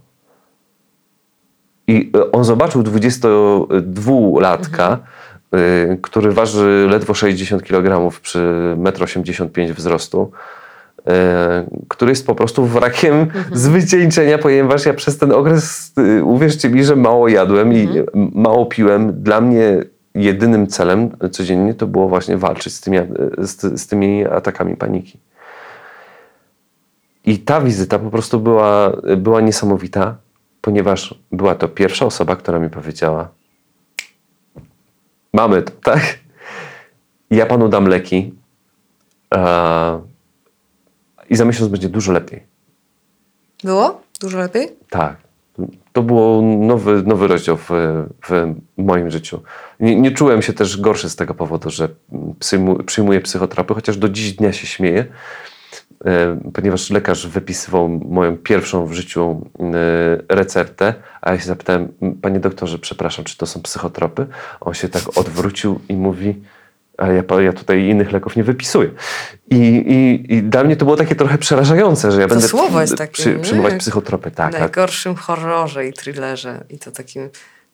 [1.88, 5.00] I e, on zobaczył 22-latka, mhm.
[5.52, 8.40] E, który waży ledwo 60 kg przy
[8.78, 10.32] 1,85 m wzrostu
[11.88, 13.46] który jest po prostu wrakiem mhm.
[13.52, 18.06] z wycieńczenia, ponieważ ja przez ten okres, y, uwierzcie mi, że mało jadłem mhm.
[18.14, 19.24] i mało piłem.
[19.24, 19.84] Dla mnie
[20.16, 22.98] jedynym celem codziennie to było właśnie walczyć z tymi,
[23.38, 25.20] z, z tymi atakami paniki.
[27.26, 30.16] I ta wizyta po prostu była, była niesamowita,
[30.62, 33.30] ponieważ była to pierwsza osoba, która mi powiedziała:
[35.34, 36.20] Mamy to, tak?
[37.30, 38.34] Ja panu dam leki
[41.30, 42.44] i za miesiąc będzie dużo lepiej.
[43.64, 44.02] Było?
[44.20, 44.70] Dużo lepiej?
[44.90, 45.18] Tak.
[45.94, 47.70] To był nowy, nowy rozdział w,
[48.26, 49.42] w moim życiu.
[49.80, 51.90] Nie, nie, czułem się też gorszy z tego powodu, że
[52.86, 55.06] przyjmuję psychotropy, chociaż do dziś dnia się śmieję,
[56.06, 62.40] e, ponieważ lekarz wypisywał moją pierwszą w życiu e, receptę, a ja się zapytałem, panie
[62.40, 64.28] doktorze, przepraszam, czy to są psychotropy?
[64.62, 66.42] On się tak odwrócił i mówi,
[66.98, 68.90] ale ja, ja tutaj innych leków nie wypisuję.
[69.50, 72.82] I, i, I dla mnie to było takie trochę przerażające, że ja to będę słowo
[72.82, 74.32] jest takie, przy, przyjmować psychotropy.
[74.32, 77.30] Tak, w najgorszym horrorze i thrillerze i to takim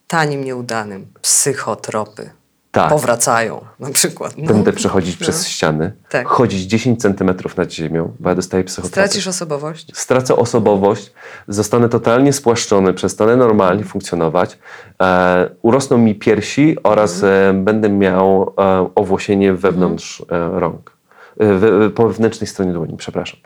[0.07, 1.07] tanim, nieudanym.
[1.21, 2.29] Psychotropy
[2.73, 2.89] tak.
[2.89, 4.33] powracają na przykład.
[4.37, 4.53] No.
[4.53, 5.23] Będę przechodzić no.
[5.23, 6.27] przez ściany, tak.
[6.27, 8.93] chodzić 10 centymetrów nad ziemią, bo ja dostaję psychotropy.
[8.93, 9.91] Stracisz osobowość.
[9.93, 11.11] Stracę osobowość,
[11.47, 14.57] zostanę totalnie spłaszczony, przestanę normalnie funkcjonować,
[15.01, 17.57] e, urosną mi piersi oraz mhm.
[17.57, 20.57] e, będę miał e, owłosienie wewnątrz mhm.
[20.57, 20.91] rąk.
[21.39, 23.39] E, po wewnętrznej stronie dłoni, przepraszam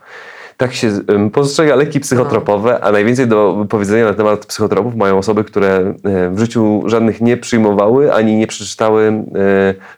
[0.57, 0.91] tak się
[1.33, 6.39] postrzega leki psychotropowe, a najwięcej do powiedzenia na temat psychotropów mają osoby, które e, w
[6.39, 9.23] życiu żadnych nie przyjmowały, ani nie przeczytały e,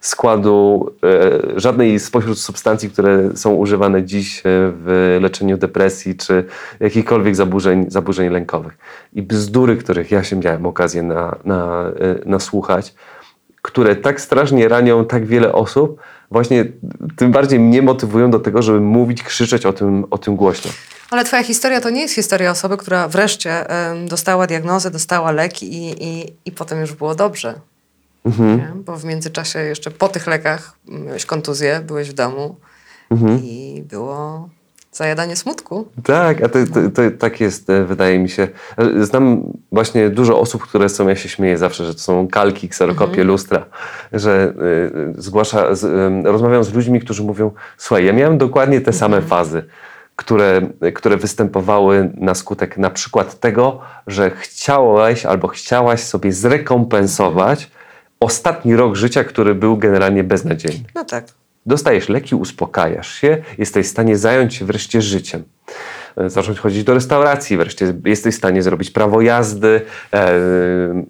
[0.02, 6.44] składu e, żadnej spośród substancji, które są używane dziś w leczeniu depresji czy
[6.80, 8.78] jakichkolwiek zaburzeń, zaburzeń lękowych.
[9.14, 11.92] I bzdury, których ja się miałem okazję na, na,
[12.26, 12.94] nasłuchać,
[13.62, 16.00] które tak strasznie ranią tak wiele osób,
[16.32, 16.66] właśnie
[17.16, 20.72] tym bardziej mnie motywują do tego, żeby mówić, krzyczeć o tym, o tym głośno.
[21.12, 23.66] Ale twoja historia to nie jest historia osoby, która wreszcie
[24.08, 27.60] dostała diagnozę, dostała leki i, i, i potem już było dobrze.
[28.26, 28.84] Mhm.
[28.84, 32.56] Bo w międzyczasie jeszcze po tych lekach miałeś kontuzję, byłeś w domu
[33.12, 33.40] mhm.
[33.44, 34.50] i było
[34.92, 35.88] zajadanie smutku.
[36.04, 38.48] Tak, a to, to, to, tak jest, e, wydaje mi się.
[38.78, 42.70] E, znam właśnie dużo osób, które są, ja się śmieję zawsze, że to są kalki,
[42.70, 43.28] kserokopie, mhm.
[43.28, 43.66] lustra,
[44.14, 44.54] że
[45.18, 49.18] y, zgłasza, z, y, rozmawiam z ludźmi, którzy mówią, słuchaj, ja miałem dokładnie te same
[49.18, 49.30] mhm.
[49.30, 49.64] fazy,
[50.16, 50.62] które,
[50.96, 57.72] które występowały na skutek na przykład tego, że chciałeś albo chciałaś sobie zrekompensować
[58.20, 60.86] ostatni rok życia, który był generalnie beznadziejny.
[60.96, 61.26] No tak.
[61.70, 65.44] Dostajesz leki, uspokajasz się, jesteś w stanie zająć się wreszcie życiem.
[66.18, 69.82] E, zacząć chodzić do restauracji, wreszcie jesteś w stanie zrobić prawo jazdy,
[70.14, 70.40] e,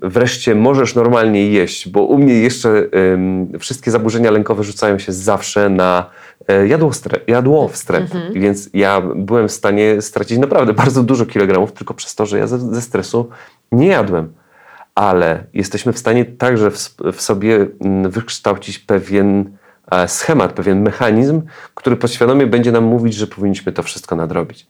[0.01, 2.89] wreszcie możesz normalnie jeść, bo u mnie jeszcze
[3.59, 6.09] wszystkie zaburzenia lękowe rzucają się zawsze na
[6.47, 8.33] e, jadłostre, jadłowstręt, mhm.
[8.33, 12.47] więc ja byłem w stanie stracić naprawdę bardzo dużo kilogramów tylko przez to, że ja
[12.47, 13.29] ze, ze stresu
[13.71, 14.33] nie jadłem
[14.95, 16.77] ale jesteśmy w stanie także w,
[17.13, 17.67] w sobie
[18.09, 19.57] wykształcić pewien
[20.07, 21.41] schemat, pewien mechanizm,
[21.75, 24.67] który podświadomie będzie nam mówić, że powinniśmy to wszystko nadrobić.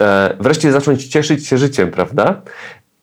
[0.00, 2.42] E, wreszcie zacząć cieszyć się życiem, prawda?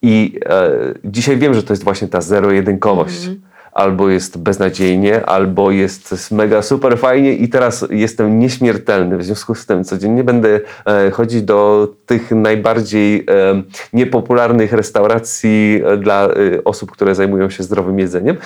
[0.01, 0.71] I e,
[1.05, 3.21] dzisiaj wiem, że to jest właśnie ta zero-jedynkowość.
[3.21, 3.35] -hmm.
[3.71, 9.17] Albo jest beznadziejnie, albo jest mega super fajnie i teraz jestem nieśmiertelny.
[9.17, 13.61] W związku z tym codziennie będę e, chodzić do tych najbardziej e,
[13.93, 16.29] niepopularnych restauracji e, dla
[16.65, 18.37] osób, które zajmują się zdrowym jedzeniem.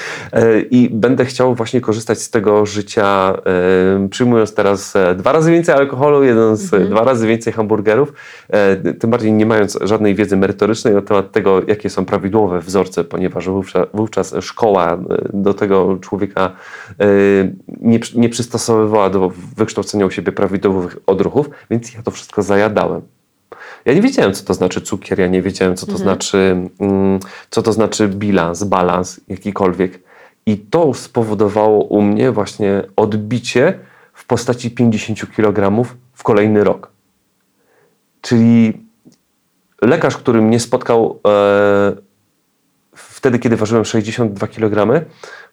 [0.72, 3.38] I będę chciał właśnie korzystać z tego życia,
[4.10, 8.14] przyjmując teraz dwa razy więcej alkoholu, jedząc e, dwa razy więcej hamburgerów,
[9.00, 13.50] tym bardziej nie mając żadnej wiedzy merytorycznej na temat tego, jakie są prawidłowe wzorce, ponieważ
[13.94, 14.98] wówczas, szkoła
[15.34, 16.52] do tego człowieka
[17.00, 17.06] e,
[17.82, 23.02] nie, nie przystosowywała do wykształcenia u siebie prawidłowych odruchów, więc ja to wszystko zajadałem.
[23.86, 27.62] Ja nie wiedziałem, co to znaczy cukier, ja nie wiedziałem, co to znaczy, mm, co
[27.62, 30.00] to znaczy bilans, balans, jakikolwiek.
[30.46, 33.80] I to spowodowało u mnie właśnie odbicie
[34.14, 36.92] w postaci 50 kg w kolejny rok.
[38.22, 38.84] Czyli
[39.82, 41.96] lekarz, który mnie spotkał e,
[43.24, 45.06] wtedy, kiedy ważyłem 62 kg,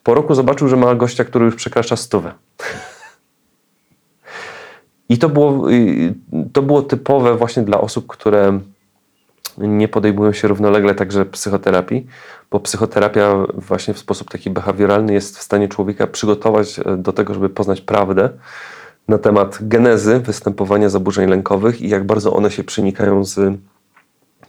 [0.03, 2.33] po roku zobaczył, że ma gościa, który już przekracza stówę.
[5.09, 6.15] I to było, y,
[6.53, 8.61] to było typowe właśnie dla osób, które
[9.59, 12.07] nie podejmują się równolegle także psychoterapii,
[12.51, 17.35] bo psychoterapia właśnie w sposób taki behawioralny jest w stanie człowieka przygotować e, do tego,
[17.35, 18.31] żeby poznać prawdę
[19.09, 23.59] na temat genezy występowania zaburzeń lękowych i jak bardzo one się przenikają z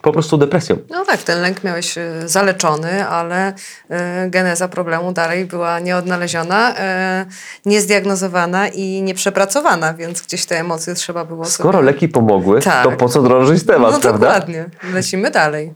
[0.02, 0.78] po prostu depresją.
[0.90, 3.54] No tak, ten lęk miałeś e, zaleczony, ale
[3.90, 7.26] e, geneza problemu dalej była nieodnaleziona, e,
[7.66, 11.86] niezdiagnozowana i nieprzepracowana, więc gdzieś te emocje trzeba było Skoro sobie...
[11.86, 12.84] leki pomogły, Tak.
[12.84, 14.20] to po co drążyć temat, No prawda?
[14.28, 15.74] dokładnie, lecimy dalej.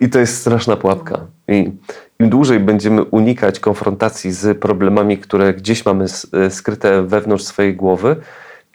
[0.00, 1.20] I to jest straszna pułapka.
[1.48, 1.72] I
[2.18, 6.04] im dłużej będziemy unikać konfrontacji z problemami, które gdzieś mamy
[6.50, 8.16] skryte wewnątrz swojej głowy,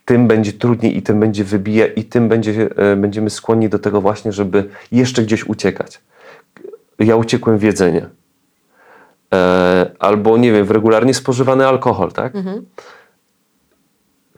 [0.06, 4.02] tym będzie trudniej i tym będzie wybija i tym będzie, e, będziemy skłonni do tego
[4.02, 6.02] właśnie, żeby jeszcze gdzieś uciekać.
[7.00, 8.10] Ja uciekłem w jedzenie.
[9.34, 12.34] E, albo, nie wiem, w regularnie spożywany alkohol, tak?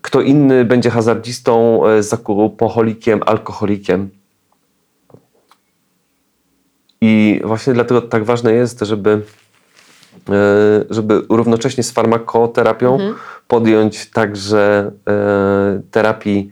[0.02, 4.10] Kto inny będzie hazardzistą, e, zakupoholikiem, alkoholikiem.
[7.02, 9.22] I właśnie dlatego tak ważne jest, żeby,
[10.90, 12.98] żeby równocześnie z farmakoterapią
[13.48, 16.52] podjąć także e, terapii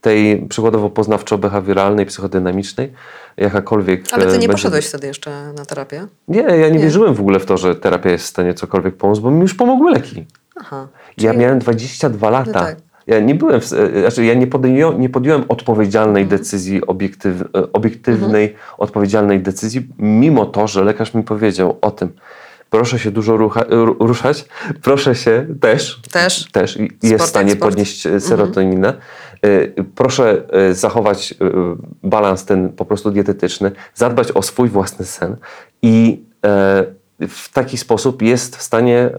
[0.00, 2.92] tej przykładowo poznawczo-behawioralnej, psychodynamicznej,
[3.36, 4.04] jakakolwiek.
[4.12, 6.06] Ale ty e, nie będzie- poszedłeś wtedy jeszcze na terapię?
[6.28, 6.78] Nie, ja nie, Nie.
[6.78, 9.54] wierzyłem w ogóle w to, że terapia jest w stanie cokolwiek pomóc, bo mi już
[9.54, 10.26] pomogły leki.
[10.60, 10.88] Aha.
[11.18, 12.50] Ja Czyli- miałem 22 lata.
[12.52, 12.76] No tak.
[13.06, 16.40] Ja nie byłem, w, e, znaczy ja nie podjąłem, nie podjąłem odpowiedzialnej Mhm.
[16.40, 22.08] decyzji, obiektyw, e, obiektywnej, odpowiedzialnej decyzji, mimo to, że lekarz mi powiedział o tym,
[22.72, 24.44] proszę się dużo rucha, ru- ruszać,
[24.82, 26.50] proszę się też, Też.
[26.52, 27.62] też jest w stanie sport.
[27.70, 28.88] podnieść e, serotoninę.
[28.88, 31.34] E, Proszę e, zachować
[32.02, 35.36] balans ten po prostu dietetyczny, zadbać o swój własny sen
[35.82, 36.22] i
[37.28, 39.10] w taki sposób jest w stanie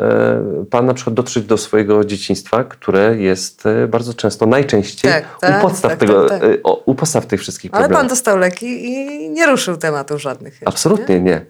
[0.69, 5.67] Pan na przykład dotrzeć do swojego dzieciństwa, które jest bardzo często, najczęściej Tak, tak, u,
[5.67, 6.49] podstaw tak, tego, tak, tak.
[6.85, 7.99] u podstaw tych wszystkich Ale problemów.
[8.01, 10.53] pan dostał leki i nie ruszył tematów żadnych.
[10.53, 11.45] jeszcze, Absolutnie nie.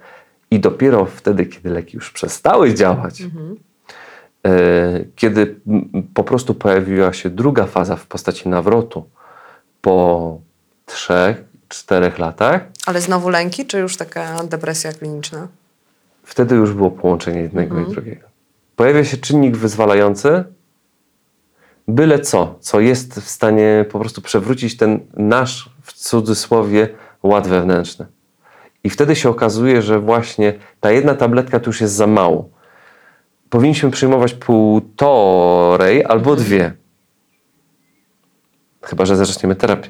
[0.51, 3.56] I dopiero wtedy, kiedy leki już przestały działać, Mhm.
[4.45, 5.56] e, kiedy
[6.13, 9.10] po prostu pojawiła się druga faza w postaci nawrotu
[9.82, 10.38] po
[10.86, 15.47] trzech, czterech latach, Ale znowu lęki, czy już taka depresja kliniczna?
[16.23, 17.91] wtedy już było połączenie jednego Mhm.
[17.91, 18.27] i drugiego.
[18.75, 20.43] Pojawia się czynnik wyzwalający,
[21.88, 26.89] byle co, co jest w stanie po prostu przewrócić ten nasz, w cudzysłowie,
[27.23, 28.06] ład wewnętrzny.
[28.84, 32.50] I wtedy się okazuje, że właśnie ta jedna tabletka to już jest za mało.
[33.50, 36.74] Powinniśmy przyjmować półtorej albo dwie.
[38.82, 39.89] Chyba, że zaczniemy terapię.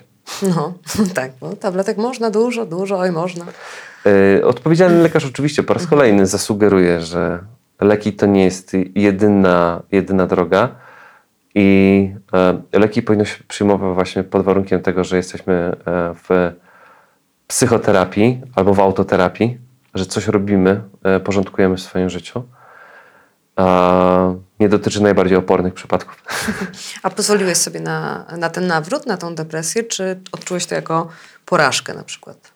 [0.55, 0.73] No,
[1.15, 3.45] tak, bo tabletek można dużo, dużo, oj można.
[4.05, 7.39] E, Odpowiedzialny lekarz oczywiście po raz kolejny zasugeruje, że
[7.81, 10.69] leki to nie jest jedyna, jedyna droga
[11.55, 12.09] i
[12.73, 15.75] e, leki powinno się przyjmować właśnie pod warunkiem tego, że jesteśmy e,
[16.13, 16.53] w
[17.47, 19.57] psychoterapii albo w autoterapii,
[19.93, 22.43] że coś robimy, e, porządkujemy w swoim życiu.
[23.55, 26.23] A nie dotyczy najbardziej opornych przypadków.
[27.03, 31.07] A pozwoliłeś sobie na, na ten nawrót, na tą depresję, czy odczułeś to jako
[31.45, 32.51] porażkę na przykład?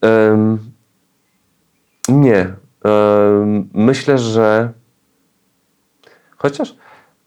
[0.00, 0.70] Em,
[2.08, 2.40] nie.
[2.84, 4.72] Em, myślę, że
[6.36, 6.74] chociaż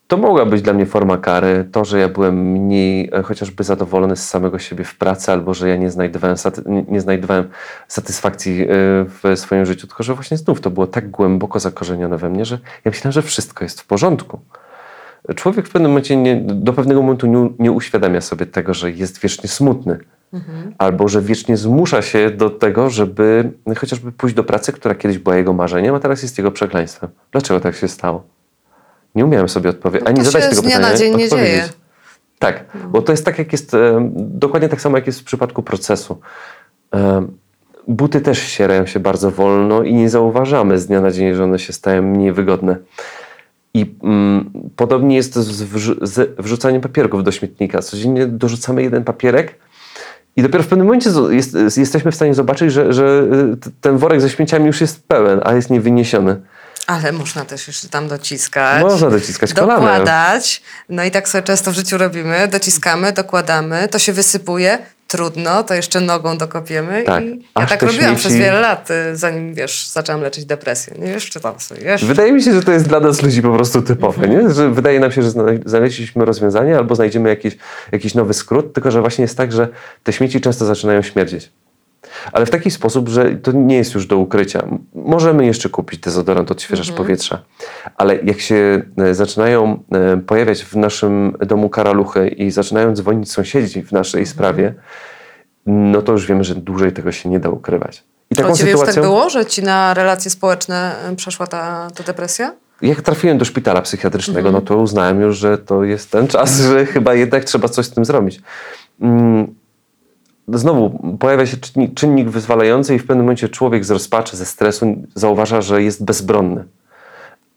[0.09, 4.15] to mogła być dla mnie forma kary, to, że ja byłem mniej e, chociażby zadowolony
[4.15, 6.37] z samego siebie w pracy, albo że ja nie znajdowałem,
[6.87, 7.49] nie- znajdowałem
[7.87, 8.67] satysfakcji e,
[9.05, 12.59] w swoim życiu, tylko że właśnie znów to było tak głęboko zakorzenione we mnie, że
[12.85, 14.39] ja myślałem, że wszystko jest w porządku.
[15.35, 19.19] Człowiek w pewnym momencie nie, do pewnego momentu nie, nie uświadamia sobie tego, że jest
[19.19, 19.99] wiecznie smutny,
[20.77, 25.35] Albo że wiecznie zmusza się do tego, żeby chociażby pójść do pracy, która kiedyś była
[25.37, 27.09] jego marzeniem, a teraz jest jego przekleństwem.
[27.31, 28.23] Dlaczego tak się stało?
[29.15, 30.93] Nie umiałem sobie odpowiedzieć, ani No to zadać się tego z dnia pytania.
[30.93, 31.69] na dzień nie dzieje.
[32.39, 35.63] Tak, bo to jest tak, jak jest, e, dokładnie tak samo, jak jest w przypadku
[35.63, 36.19] procesu.
[36.95, 37.27] E,
[37.87, 41.59] Buty też ścierają się bardzo wolno i nie zauważamy z dnia na dzień, że one
[41.59, 42.77] się stają mniej wygodne.
[43.73, 47.81] I mm, podobnie jest z, wrzu- z wrzucaniem papierków do śmietnika.
[47.81, 49.55] Codziennie dorzucamy jeden papierek
[50.35, 53.27] i dopiero w pewnym momencie jest, jesteśmy w stanie zobaczyć, że, że
[53.61, 56.41] t- ten worek ze śmieciami już jest pełen, a jest niewyniesiony.
[56.89, 58.81] Ale można też jeszcze tam dociskać.
[58.83, 59.83] Można dociskać kolanem.
[59.85, 60.61] Dokładać.
[60.89, 62.47] No i tak sobie często w życiu robimy.
[62.47, 64.77] Dociskamy, dokładamy, to się wysypuje.
[65.07, 67.03] Trudno, to jeszcze nogą dokopiemy.
[67.03, 67.23] Tak.
[67.23, 70.93] I ja Aż tak robiłam śmieci- przez wiele lat, y, zanim wiesz, zaczęłam leczyć depresję.
[70.99, 72.05] Nie wiesz, czytam sobie, wiesz.
[72.05, 74.49] Wydaje mi się, że to jest dla nas ludzi po prostu typowe, nie?
[74.53, 77.57] Że wydaje nam się, że zna- znaleźliśmy rozwiązanie albo znajdziemy jakiś,
[77.91, 79.67] jakiś nowy skrót, tylko że właśnie jest tak, że
[80.03, 81.51] te śmieci często zaczynają śmierdzieć.
[82.31, 84.67] Ale w taki sposób, że to nie jest już do ukrycia.
[84.95, 87.41] Możemy jeszcze kupić dezodorant, odświeżacz powietrza,
[87.97, 93.81] ale jak się e, zaczynają e, pojawiać w naszym domu karaluchy i zaczynają dzwonić sąsiedzi
[93.83, 94.73] w naszej sprawie,
[95.65, 98.03] no to już wiemy, że dłużej tego się nie da ukrywać.
[98.31, 99.11] I A taką u ciebie już tak sytuacją...
[99.11, 102.53] było, że ci na relacje społeczne y, przeszła ta, ta depresja?
[102.81, 104.55] Jak trafiłem do szpitala psychiatrycznego, Mhm.
[104.55, 107.91] no to uznałem już, że to jest ten czas, że chyba jednak trzeba coś z
[107.91, 108.41] tym zrobić.
[109.01, 109.55] Mm,
[110.53, 111.57] Znowu pojawia się
[111.95, 116.63] czynnik, wyzwalający i w pewnym momencie człowiek z rozpaczy, ze stresu zauważa, że jest bezbronny.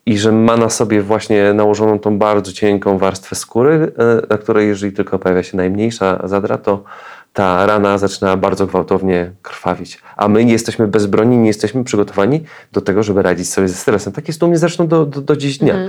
[0.07, 4.69] I że ma na sobie właśnie nałożoną tą bardzo cienką warstwę skóry, e, na której
[4.69, 6.85] jeżeli tylko pojawia się najmniejsza zadra, to
[7.33, 10.01] ta rana zaczyna bardzo gwałtownie krwawić.
[10.17, 12.41] A my nie jesteśmy bezbronni, nie jesteśmy przygotowani
[12.73, 14.13] do tego, żeby radzić sobie ze stresem.
[14.13, 15.75] Tak jest u mnie zresztą do, do, do dziś dnia.
[15.75, 15.89] E,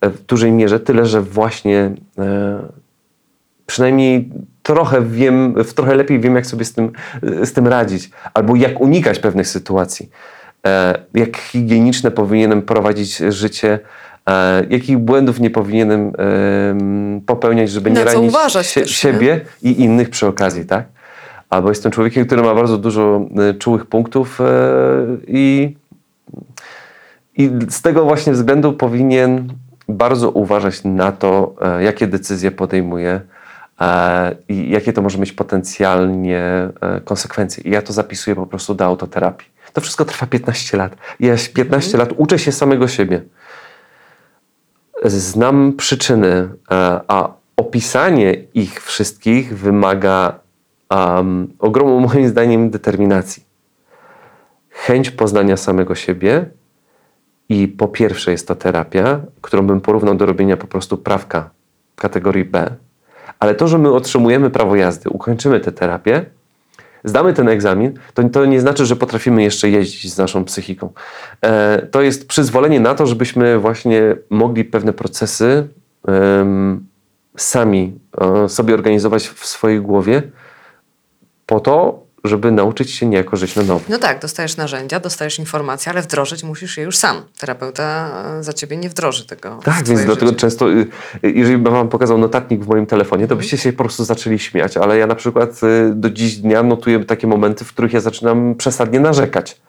[0.00, 1.90] e, w dużej mierze, tyle, że właśnie
[3.66, 4.30] przynajmniej
[4.66, 8.80] trochę wiem, w trochę lepiej wiem, jak sobie z tym, z tym radzić, albo jak
[8.80, 10.10] unikać pewnych sytuacji,
[10.66, 13.78] e, jak higieniczne powinienem prowadzić życie,
[14.28, 18.86] e, jakich błędów nie powinienem em, popełniać, żeby nie ranić sie, też, nie?
[18.86, 20.84] siebie i innych przy okazji, tak?
[21.50, 24.38] Albo jestem człowiekiem, który ma bardzo dużo e, czułych punktów
[25.26, 25.74] i
[27.38, 29.52] i z tego właśnie względu powinien
[29.88, 33.20] bardzo uważać na to, jakie decyzje podejmuje
[34.48, 36.42] i jakie to może mieć potencjalnie
[36.80, 37.64] e, konsekwencje.
[37.64, 39.48] I ja to zapisuję po prostu do autoterapii.
[39.72, 40.96] To wszystko trwa 15 lat.
[41.20, 43.22] Ja 15 lat uczę się samego siebie.
[45.04, 46.28] Znam przyczyny,
[46.70, 50.38] e, a opisanie ich wszystkich wymaga
[50.90, 53.44] um, ogromu, moim zdaniem, determinacji.
[54.70, 56.46] Chęć poznania samego siebie,
[57.48, 61.50] i po pierwsze jest to terapia, którą bym porównał do robienia po prostu prawka
[61.96, 62.76] kategorii B.
[63.38, 66.24] Ale to, że my otrzymujemy prawo jazdy, ukończymy tę terapię,
[67.04, 70.92] zdamy ten egzamin, to, to nie znaczy, że potrafimy jeszcze jeździć z naszą psychiką.
[71.42, 75.68] E, to jest przyzwolenie na to, żebyśmy właśnie mogli pewne procesy
[77.36, 80.22] sami e, sobie organizować w swojej głowie
[81.46, 83.80] po to, żeby nauczyć się niejako żyć na nowo.
[83.88, 87.22] No tak, dostajesz narzędzia, dostajesz informacje, ale wdrożyć musisz je już sam.
[87.38, 89.60] Terapeuta za ciebie nie wdroży tego.
[89.64, 90.40] Tak, więc dlatego życie.
[90.40, 90.86] często, y,
[91.24, 94.38] y, jeżeli bym wam pokazał notatnik w moim telefonie, to byście się po prostu zaczęli
[94.38, 98.00] śmiać, ale ja na przykład y, do dziś dnia notuję takie momenty, w których ja
[98.00, 99.60] zaczynam przesadnie narzekać.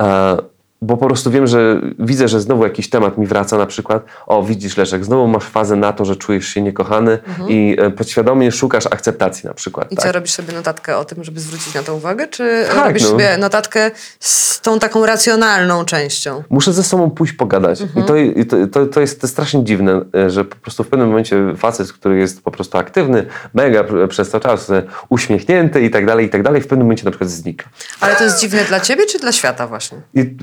[0.00, 0.36] E,
[0.82, 4.42] bo po prostu wiem, że widzę, że znowu jakiś temat mi wraca, na przykład, o
[4.42, 8.86] widzisz Leszek, znowu masz fazę na to, że czujesz się niekochany i e, podświadomie szukasz
[8.86, 9.92] akceptacji na przykład.
[9.92, 10.04] I tak?
[10.04, 13.08] co, robisz sobie notatkę o tym, żeby zwrócić na to uwagę, czy Tak, robisz no.
[13.08, 16.42] sobie notatkę z tą taką racjonalną częścią?
[16.50, 17.80] Muszę ze sobą pójść pogadać.
[17.80, 21.08] I, to, i to, to, to jest strasznie dziwne, e, że po prostu w pewnym
[21.08, 25.90] momencie facet, który jest po prostu aktywny, mega pr- przez cały czas e, uśmiechnięty i
[25.90, 27.64] tak dalej, i tak dalej, w pewnym momencie na przykład znika.
[28.00, 29.98] Ale to jest dziwne dla ciebie, czy dla świata właśnie?
[30.14, 30.36] I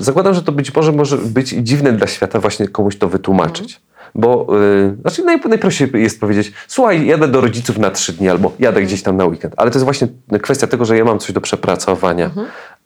[0.00, 3.80] zakładam, że to być może może być dziwne dla świata właśnie komuś to wytłumaczyć.
[4.14, 8.52] Bo y, znaczy naj, najprościej jest powiedzieć, słuchaj, jadę do rodziców na trzy dni albo
[8.58, 9.54] jadę gdzieś tam na weekend.
[9.56, 10.08] Ale to jest właśnie
[10.42, 12.30] kwestia tego, że ja mam coś do przepracowania.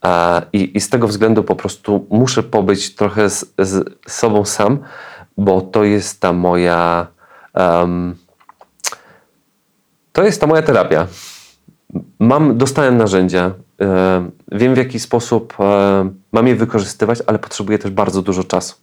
[0.00, 4.78] A, i, I z tego względu po prostu muszę pobyć trochę z, z sobą sam,
[5.36, 7.06] bo to jest ta moja.
[7.54, 8.14] em,
[10.12, 11.06] to jest ta moja terapia.
[12.18, 13.50] Mam, dostałem narzędzia,
[14.52, 15.56] wiem w jaki sposób
[16.32, 18.74] mam je wykorzystywać, ale potrzebuję też bardzo dużo czasu.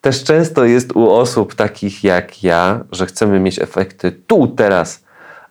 [0.00, 5.04] Też często jest u osób takich jak ja, że chcemy mieć efekty tu, teraz,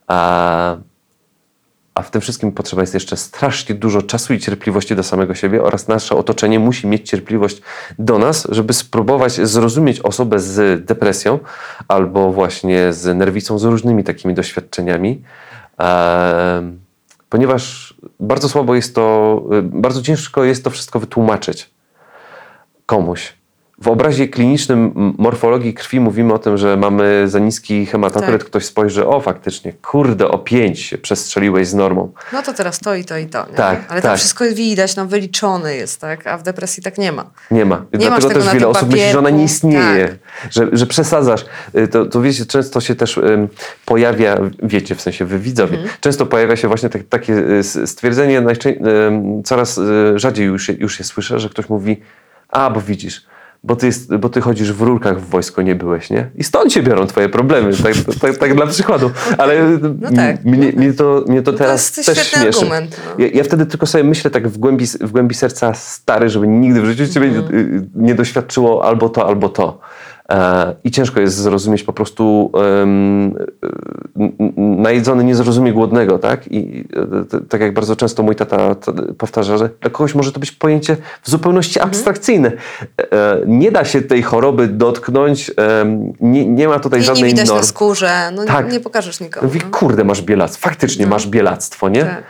[0.08, 0.78] a,
[1.96, 5.64] a w tym wszystkim potrzeba jest jeszcze strasznie dużo czasu i cierpliwości do samego siebie
[5.64, 7.62] oraz nasze otoczenie musi mieć cierpliwość
[8.00, 11.40] do nas, żeby spróbować zrozumieć osobę z depresją
[11.88, 15.22] albo właśnie z nerwicą, z różnymi takimi doświadczeniami
[15.78, 16.80] Em,
[17.30, 21.70] ponieważ bardzo słabo jest to, y, bardzo ciężko jest to wszystko wytłumaczyć
[22.86, 23.34] komuś.
[23.82, 28.38] W obrazie klinicznym morfologii krwi mówimy o tym, że mamy za niski hematokryt.
[28.42, 28.48] Tak.
[28.50, 32.12] Ktoś spojrzy, o faktycznie, kurde, o 5 się przestrzeliłeś z normą.
[32.34, 33.46] No to teraz to i to i to.
[33.50, 33.54] Nie?
[33.56, 34.18] Tak, Ale tak.
[34.18, 36.28] wszystko widać, no wyliczone jest, tak?
[36.28, 37.26] A w depresji tak nie ma.
[37.52, 37.76] Nie ma.
[37.76, 40.18] masz Dlatego tego też wiele osób myśli, że ona nie istnieje,
[40.50, 41.46] że, że przesadzasz.
[41.78, 43.48] Y, To, to wiecie, często się też ym,
[43.86, 45.96] pojawia, wiecie, w sensie wy widzowie, Mhm.
[46.02, 51.00] często pojawia się właśnie tak, takie y, stwierdzenie, najczę- ym, coraz y, rzadziej już, już
[51.00, 52.02] je słyszę, że ktoś mówi,
[52.50, 53.26] a, bo widzisz,
[53.66, 56.30] bo ty, jest, bo ty chodzisz w rurkach w wojsku, nie byłeś, nie?
[56.36, 59.12] I stąd się biorą twoje problemy, tak, tak, tak dla przykładu.
[59.38, 62.60] Ale No tak, mnie, mnie, to, mnie to to teraz jest też świetny śmieszy.
[62.60, 63.26] argument, no.
[63.26, 66.82] Ja, ja wtedy tylko sobie myślę tak w głębi, w głębi serca stary, żeby nigdy
[66.82, 67.90] w życiu ciebie Mhm.
[67.96, 69.80] nie, nie doświadczyło albo to, albo to.
[70.32, 72.52] E, I ciężko jest zrozumieć po prostu
[74.58, 76.48] najedzony nie zrozumie głodnego, tak?
[76.52, 76.88] I
[77.34, 78.76] e, tak jak bardzo często mój tata
[79.18, 81.90] powtarza, że dla kogoś może to być pojęcie w zupełności Mhm.
[81.90, 82.52] abstrakcyjne.
[83.12, 85.52] E, nie da się tej choroby dotknąć,
[86.22, 87.60] nie, nie ma tutaj I nie żadnej widać norm.
[87.60, 88.66] na skórze, no Tak.
[88.66, 89.48] nie, nie pokażesz nikomu.
[89.48, 89.78] Mówi, no.
[89.78, 90.70] kurde, masz bielactwo.
[90.70, 91.10] Faktycznie No.
[91.10, 92.04] masz bielactwo, nie?
[92.06, 92.24] Tak.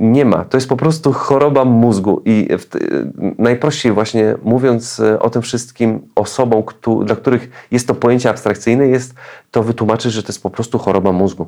[0.00, 0.44] Nie ma.
[0.44, 2.22] To jest po prostu choroba mózgu.
[2.24, 2.66] I w,
[3.38, 8.86] najprościej właśnie mówiąc e, o tym wszystkim osobom, któ- dla których jest to pojęcie abstrakcyjne,
[8.88, 9.14] jest
[9.50, 11.46] to wytłumaczyć, że to jest po prostu choroba mózgu.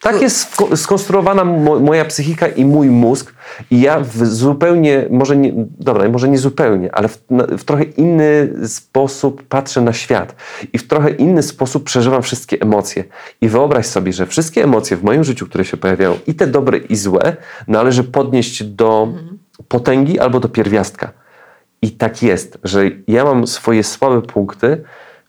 [0.00, 3.34] Tak Tu- jest sko- skonstruowana mo- moja psychika i mój mózg
[3.70, 7.18] i ja w zupełnie, może nie, dobra, może nie zupełnie, ale w,
[7.58, 10.34] w trochę inny sposób patrzę na świat
[10.72, 13.04] i w trochę inny sposób przeżywam wszystkie emocje.
[13.40, 16.78] I wyobraź sobie, że wszystkie emocje w moim życiu, które się pojawiają, i te dobre
[16.78, 17.36] i złe,
[17.68, 19.08] należy podnieść do
[19.68, 21.12] potęgi albo do pierwiastka.
[21.82, 24.82] I tak jest, że ja mam swoje słabe punkty,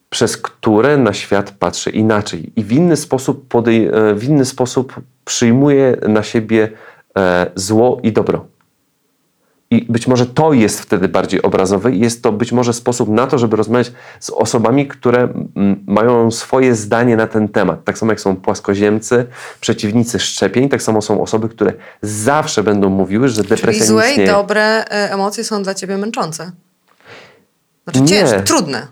[0.10, 4.94] przez które na świat patrzę inaczej i w inny sposób, podej- e, w inny sposób
[5.26, 6.70] przyjmuję na siebie
[7.18, 8.46] e, zło i dobro.
[9.72, 13.38] I być może to jest wtedy bardziej obrazowe jest to być może sposób na to,
[13.38, 15.30] żeby rozmawiać z osobami, które
[15.88, 17.84] mają swoje zdanie na ten temat.
[17.84, 19.26] Tak samo jak są płaskoziemcy,
[19.62, 24.14] przeciwnicy szczepień, tak samo są osoby, które zawsze będą mówiły, że Czyli depresja nie złe
[24.14, 26.52] i dobre e, emocje są dla ciebie męczące.
[27.84, 28.88] Znaczy ciężkie, trudne.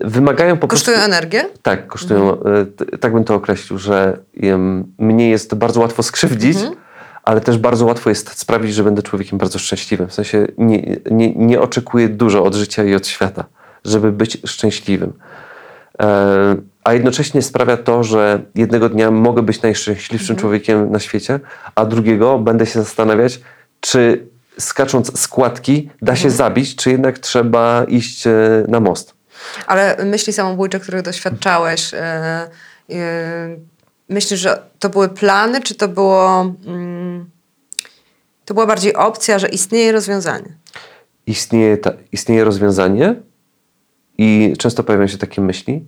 [0.00, 0.86] Wymagają po prostu...
[0.86, 1.44] Kosztują energię?
[1.62, 4.18] Tak, kosztują, e, t- tak bym to określił, że
[4.98, 6.58] mnie jest bardzo łatwo skrzywdzić,
[7.22, 10.08] ale też bardzo łatwo jest sprawić, że będę człowiekiem bardzo szczęśliwym.
[10.08, 13.44] W sensie nie, nie, nie oczekuję dużo od życia i od świata,
[13.84, 15.12] żeby być szczęśliwym.
[16.02, 21.40] E, a jednocześnie sprawia to, że jednego dnia mogę być najszczęśliwszym człowiekiem na świecie,
[21.74, 23.40] a drugiego będę się zastanawiać,
[23.80, 24.26] czy
[24.58, 28.30] skacząc z kładki da się zabić, czy jednak trzeba iść e,
[28.68, 29.19] na most.
[29.66, 31.98] Ale myśli samobójcze, których doświadczałeś, e,
[32.90, 33.56] e,
[34.08, 36.54] myślisz, że to były plany, czy to było...
[36.66, 37.30] Mm,
[38.44, 40.60] to była bardziej opcja, że istnieje rozwiązanie?
[41.30, 43.14] istnieje, ta, istnieje rozwiązanie
[44.18, 45.86] i często pojawiają się takie myśli,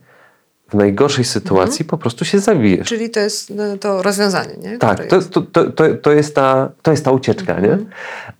[0.68, 2.88] w najgorszej sytuacji po prostu się zabijesz.
[2.88, 4.78] Czyli to jest no, to rozwiązanie, nie?
[4.78, 5.30] tak, to, jest.
[5.30, 5.64] to, to,
[6.02, 7.78] to, jest ta, to jest ta ucieczka, nie?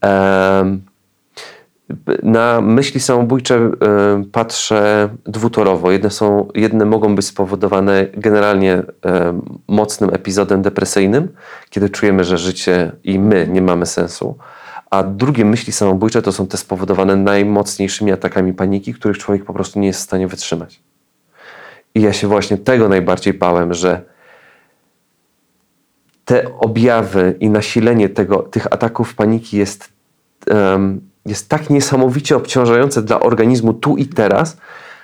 [0.00, 0.82] Em,
[2.22, 5.90] na myśli samobójcze em, patrzę dwutorowo.
[5.90, 11.28] Jedne, są, jedne mogą być spowodowane generalnie em, mocnym epizodem depresyjnym,
[11.70, 14.36] kiedy czujemy, że życie i my nie mamy sensu.
[14.90, 19.80] A drugie myśli samobójcze to są te spowodowane najmocniejszymi atakami paniki, których człowiek po prostu
[19.80, 20.80] nie jest w stanie wytrzymać.
[21.94, 24.02] I ja się właśnie tego najbardziej bałem, że
[26.24, 29.92] te objawy i nasilenie tego, tych ataków paniki jest,
[30.46, 34.56] em, jest tak niesamowicie obciążające dla organizmu tu i teraz,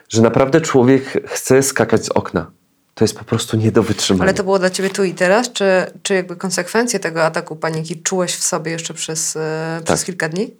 [0.09, 2.51] że naprawdę człowiek chce skakać z okna.
[2.95, 4.23] To jest po prostu nie do wytrzymania.
[4.23, 5.53] Ale to było dla ciebie tu i teraz?
[5.53, 5.65] Czy,
[6.03, 10.55] czy jakby konsekwencje tego ataku paniki czułeś w sobie jeszcze przez, e, przez kilka dni?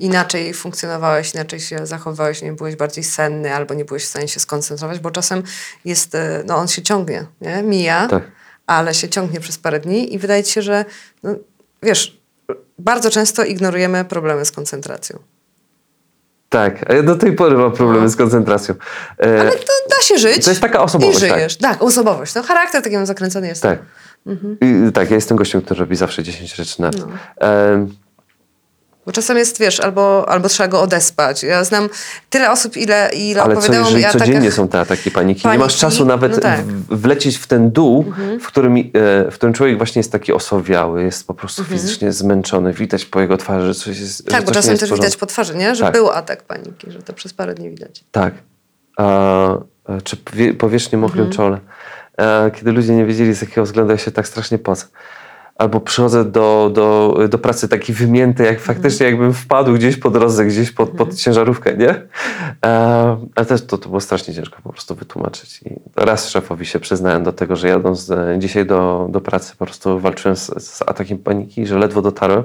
[0.00, 4.40] Inaczej funkcjonowałeś, inaczej się zachowywałeś, nie byłeś bardziej senny albo nie byłeś w stanie się
[4.40, 5.42] skoncentrować, bo czasem
[5.84, 7.62] jest, e, no on się ciągnie, nie?
[7.62, 8.22] Mija, Tak.
[8.66, 10.84] ale się ciągnie przez parę dni i wydaje ci się, że
[11.22, 11.34] no,
[11.82, 12.15] wiesz,
[12.78, 15.18] bardzo często ignorujemy problemy z koncentracją.
[16.48, 18.74] tak, a ja do tej pory mam problemy z koncentracją.
[19.18, 19.40] E.
[19.40, 20.44] Ale to da się żyć.
[20.44, 21.36] To jest taka osobowość, I tak.
[21.36, 21.56] żyjesz.
[21.56, 22.34] Tak, osobowość.
[22.34, 23.62] No, charakter taki mam zakręcony jest.
[23.62, 23.78] Tak.
[24.26, 24.56] Mhm.
[24.60, 26.90] I, tak, ja jestem gościem, który robi zawsze 10 rzeczy na.
[26.90, 27.08] No.
[27.48, 27.94] Em,
[29.06, 31.42] Bo czasem jest, wiesz, albo, albo trzeba go odespać.
[31.42, 31.88] Ja znam
[32.30, 34.54] tyle osób, ile, ile Ale co opowiadało jeżeli mi codziennie atakach.
[34.54, 35.38] są te ataki paniki?
[35.38, 35.60] Nie paniki?
[35.62, 36.64] masz czasu nawet No tak.
[36.90, 38.04] wlecieć w ten dół,
[38.40, 38.82] w, którym, e,
[39.30, 42.72] w którym człowiek właśnie jest taki osowiały, jest po prostu fizycznie zmęczony.
[42.72, 44.36] Widać po jego twarzy, że coś jest Mhm.
[44.38, 45.74] Tak, bo nie czasem też widać po twarzy, nie?
[45.74, 45.92] Że Tak.
[45.94, 48.04] był atak paniki, że to przez parę dni widać.
[48.12, 48.34] Tak.
[48.96, 49.04] A,
[49.84, 51.36] a, czy powie, powierzchnie mokrym Mhm.
[51.36, 51.58] czole.
[52.18, 54.86] e, kiedy ludzie nie wiedzieli z jakiego względu ja się tak strasznie pocę.
[55.58, 60.44] Albo przychodzę do, do, do pracy taki wymięty, jak faktycznie jakbym wpadł gdzieś po drodze,
[60.44, 61.90] gdzieś pod, pod ciężarówkę, nie?
[61.90, 65.60] E, ale też to, to było strasznie ciężko po prostu wytłumaczyć.
[65.62, 69.64] I raz szefowi się przyznałem do tego, że jadąc e, dzisiaj do, do pracy po
[69.64, 72.44] prostu walczyłem z, z atakiem paniki, że ledwo dotarłem,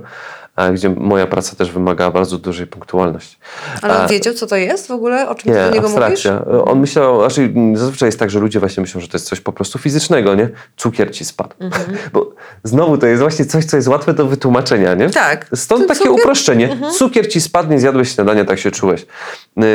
[0.74, 3.38] gdzie moja praca też wymagała bardzo dużej punktualności.
[3.82, 5.30] Ale on wiedział, co to jest w ogóle?
[5.30, 5.98] O czym ty nie, do niego mówisz?
[5.98, 6.46] abstrakcja.
[6.66, 9.52] On myślał, znaczy zazwyczaj jest tak, że ludzie właśnie myślą, że to jest coś po
[9.54, 10.50] prostu fizycznego, nie?
[10.78, 11.56] Cukier ci spadł.
[11.60, 11.98] Mhm.
[12.14, 12.32] Bo
[12.64, 15.10] znowu to jest właśnie coś, co jest łatwe do wytłumaczenia, nie?
[15.10, 15.46] Tak.
[15.56, 16.78] Stąd takie cukier- uproszczenie.
[16.98, 19.06] Cukier ci spadnie, zjadłeś śniadanie, tak się czułeś.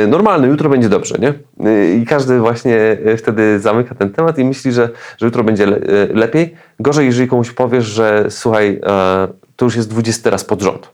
[0.03, 1.33] Y, Normalny, jutro będzie dobrze, nie?
[1.69, 5.65] Y, I każdy właśnie y, wtedy zamyka ten temat i myśli, że, że jutro będzie
[5.65, 5.79] le-
[6.13, 6.55] lepiej.
[6.79, 10.89] Gorzej, jeżeli komuś powiesz, że słuchaj, e, to już jest 20 raz pod rząd.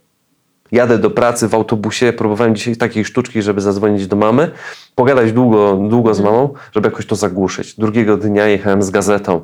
[0.71, 4.51] Jadę do pracy w autobusie, próbowałem dzisiaj takiej sztuczki, żeby zadzwonić do mamy,
[4.95, 7.75] pogadać długo, długo z mamą, żeby jakoś to zagłuszyć.
[7.75, 9.41] Drugiego dnia jechałem z gazetą.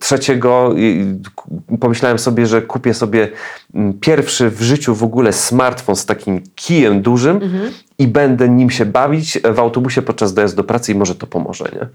[0.00, 0.74] Trzeciego
[1.80, 3.28] pomyślałem sobie, że kupię sobie
[3.74, 7.40] mm, pierwszy w życiu w ogóle smartfon z takim kijem dużym
[7.98, 11.64] i będę nim się bawić w autobusie podczas dojazdu do pracy i może to pomoże.
[11.72, 11.86] Nie?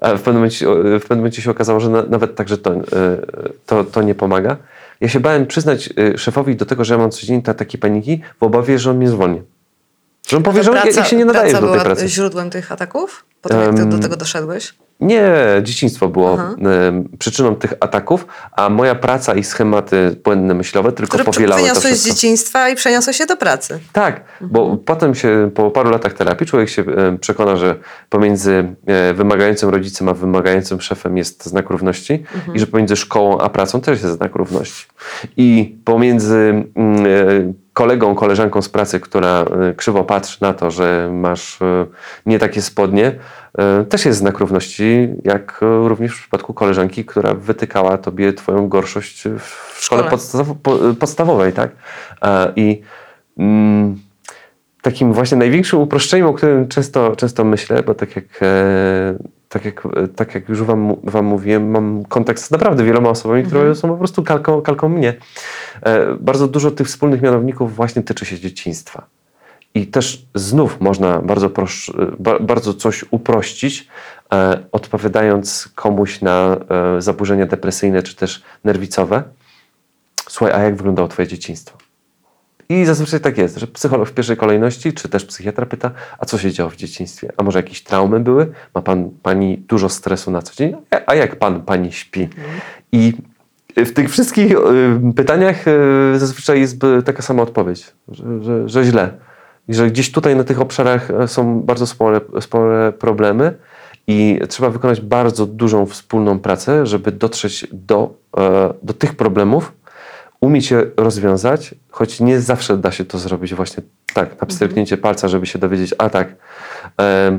[0.00, 0.66] A w pewnym momencie,
[0.98, 2.80] w pewnym momencie się okazało, że na, nawet także to, e,
[3.66, 4.56] to, to nie pomaga.
[5.00, 8.20] Ja się bałem przyznać e, szefowi do tego, że ja mam codziennie te ataki paniki
[8.40, 9.42] w obawie, że on mnie zwolni.
[10.28, 12.08] Że on powie, że ja, ja się nie praca do tej była pracy.
[12.08, 13.24] źródłem tych ataków?
[13.42, 14.74] Potem jak ty Em, do tego doszedłeś?
[15.00, 15.32] Nie,
[15.62, 16.54] dzieciństwo było Aha.
[17.18, 21.94] przyczyną tych ataków, a moja praca i schematy błędne myślowe tylko Które powielały to wyniosłeś
[21.94, 22.14] z wszystko.
[22.14, 23.80] dzieciństwa i przeniosłeś się do pracy.
[23.92, 26.84] Tak, bo potem się, po paru latach terapii człowiek się
[27.20, 27.76] przekona, że
[28.08, 32.24] pomiędzy e, wymagającym rodzicem a wymagającym szefem jest znak równości
[32.54, 34.86] i że pomiędzy szkołą a pracą też jest znak równości.
[35.36, 41.10] I pomiędzy mm, e, kolegą, koleżanką z pracy, która e, krzywo patrzy na to, że
[41.12, 41.86] masz e,
[42.26, 43.18] nie takie spodnie,
[43.58, 49.22] e, też jest znak równości, jak również w przypadku koleżanki, która wytykała tobie twoją gorszość
[49.38, 50.10] w szkole szkole.
[50.10, 51.70] podstaw- po- podstawowej, tak?
[52.22, 52.80] E, I
[53.38, 53.98] mm,
[54.82, 59.14] takim właśnie największym uproszczeniem, o którym często, często myślę, bo tak jak, e,
[59.54, 63.44] tak, jak, e, tak jak już wam, wam mówiłem, mam kontakt z naprawdę wieloma osobami,
[63.44, 65.14] które są po prostu kalką, kalką mnie.
[65.82, 69.06] E, bardzo dużo tych wspólnych mianowników właśnie tyczy się dzieciństwa.
[69.74, 73.88] I też znów można bardzo, prosz, ba, bardzo coś uprościć,
[74.32, 76.56] e, odpowiadając komuś na
[76.96, 79.22] e, zaburzenia depresyjne czy też nerwicowe.
[80.28, 81.83] Słuchaj, a jak wyglądało twoje dzieciństwo?
[82.68, 86.38] I zazwyczaj tak jest, że psycholog w pierwszej kolejności, czy też psychiatra pyta, a co
[86.38, 87.32] się działo w dzieciństwie?
[87.36, 88.52] A może jakieś traumy były?
[88.74, 90.76] Ma pan, pani dużo stresu na co dzień?
[91.06, 92.28] A- jak pan, pani śpi?
[92.92, 93.12] I
[93.76, 94.56] w tych wszystkich y,
[95.16, 99.10] pytaniach y, zazwyczaj jest y, taka sama odpowiedź, że, że, że źle.
[99.68, 103.54] I że gdzieś tutaj na tych obszarach e, są bardzo spore, spore problemy
[104.06, 109.72] i trzeba wykonać bardzo dużą wspólną pracę, żeby dotrzeć do, e, do tych problemów,
[110.44, 113.82] umieć je rozwiązać, choć nie zawsze da się to zrobić właśnie
[114.14, 116.28] tak, na pstryknięcie palca, żeby się dowiedzieć, a tak,
[117.00, 117.38] e,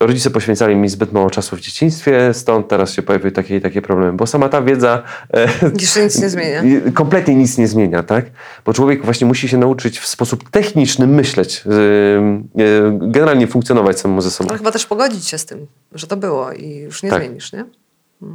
[0.00, 3.82] rodzice poświęcali mi zbyt mało czasu w dzieciństwie, stąd teraz się pojawiły takie i takie
[3.82, 5.02] problemy, bo sama ta wiedza
[5.34, 5.48] e,
[5.80, 6.62] Jeszcze nic nie zmienia.
[6.94, 8.24] kompletnie nic nie zmienia, tak?
[8.64, 11.64] Bo człowiek właśnie musi się nauczyć w sposób techniczny myśleć,
[12.56, 14.50] yy, generalnie funkcjonować samemu ze sobą.
[14.50, 17.22] Ale chyba też pogodzić się z tym, że to było i już nie Tak.
[17.24, 17.64] zmienisz, nie?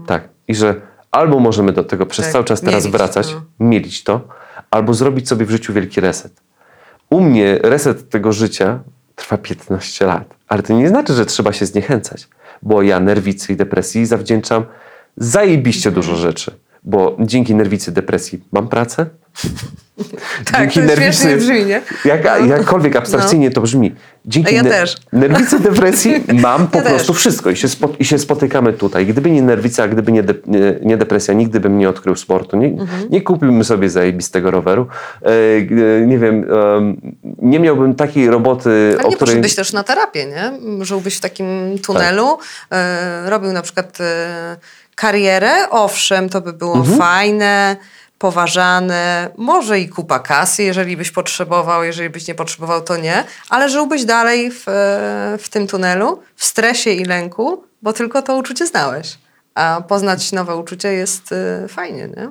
[0.08, 0.30] Tak.
[0.48, 0.82] I że
[1.12, 3.66] albo możemy do tego przez Tak, cały czas teraz wracać, no.
[3.68, 4.22] mielić to,
[4.72, 6.34] albo zrobić sobie w życiu wielki reset.
[7.10, 8.80] U mnie reset tego życia
[9.16, 12.28] trwa 15 lat, ale to nie znaczy, że trzeba się zniechęcać,
[12.62, 14.66] bo ja nerwicy i depresji zawdzięczam
[15.18, 16.06] zajebiście Mhm.
[16.06, 16.52] dużo rzeczy.
[16.84, 19.06] Bo dzięki nerwicy, depresji mam pracę.
[20.52, 21.82] Tak, to śmiesznie brzmi, nie?
[22.06, 22.46] Jak, No.
[22.46, 23.96] Jakkolwiek abstrakcyjnie to brzmi.
[24.26, 24.64] Dzięki Ja
[25.12, 27.22] nerwicy depresji mam po Ja prostu też.
[27.22, 29.06] wszystko i się, spo, i się spotykamy tutaj.
[29.06, 32.58] Gdyby nie nerwica, gdyby nie, de, nie, nie depresja, nigdy bym nie odkrył sportu.
[32.58, 33.10] Nie, Mhm.
[33.10, 34.88] nie kupiłbym sobie zajebistego roweru.
[35.22, 36.46] E, g- nie wiem,
[36.78, 37.02] em,
[37.42, 39.18] nie miałbym takiej roboty, Ale o nie której...
[39.20, 40.52] poszedłbyś też na terapię, nie?
[40.86, 42.38] Żyłbyś w takim tunelu,
[42.72, 44.58] e, robił na przykład e,
[44.96, 46.98] karierę, owszem, to by było Mhm.
[46.98, 47.76] fajne,
[48.22, 53.70] poważane, może i kupa kasy, jeżeli byś potrzebował, jeżeli byś nie potrzebował, to nie, ale
[53.70, 54.64] żyłbyś dalej w,
[55.40, 59.18] w tym tunelu, w stresie i lęku, bo tylko to uczucie znałeś.
[59.56, 62.30] A poznać nowe uczucie jest e, fajnie, nie?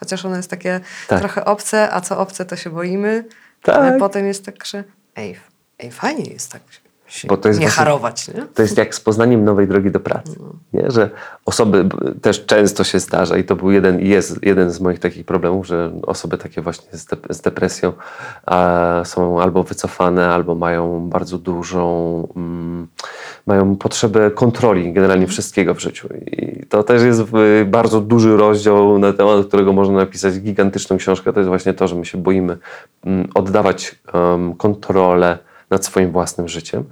[0.00, 1.18] Chociaż ono jest takie Tak.
[1.20, 3.24] trochę obce, a co obce, to się boimy,
[3.62, 3.76] Tak.
[3.76, 4.84] ale potem jest tak, że
[5.16, 5.36] ej,
[5.78, 6.62] ej fajnie jest tak
[7.06, 8.42] się Bo to jest nie właśnie- harować, nie?
[8.54, 10.32] To jest jak z poznaniem nowej drogi do pracy.
[10.74, 10.90] Nie?
[10.90, 11.10] Że
[11.44, 11.88] osoby,
[12.22, 15.92] też często się zdarza i to był jeden, jest jeden z moich takich problemów, że
[16.06, 17.92] osoby takie właśnie z, dep- z depresją
[18.46, 22.86] a, są albo wycofane, albo mają bardzo dużą, mm,
[23.46, 26.08] mają potrzebę kontroli generalnie wszystkiego w życiu.
[26.26, 27.22] I to też jest
[27.66, 31.32] bardzo duży rozdział, na temat którego można napisać gigantyczną książkę.
[31.32, 32.58] To jest właśnie to, że my się boimy
[33.04, 35.38] mm, oddawać um, kontrolę
[35.70, 36.84] nad swoim własnym życiem,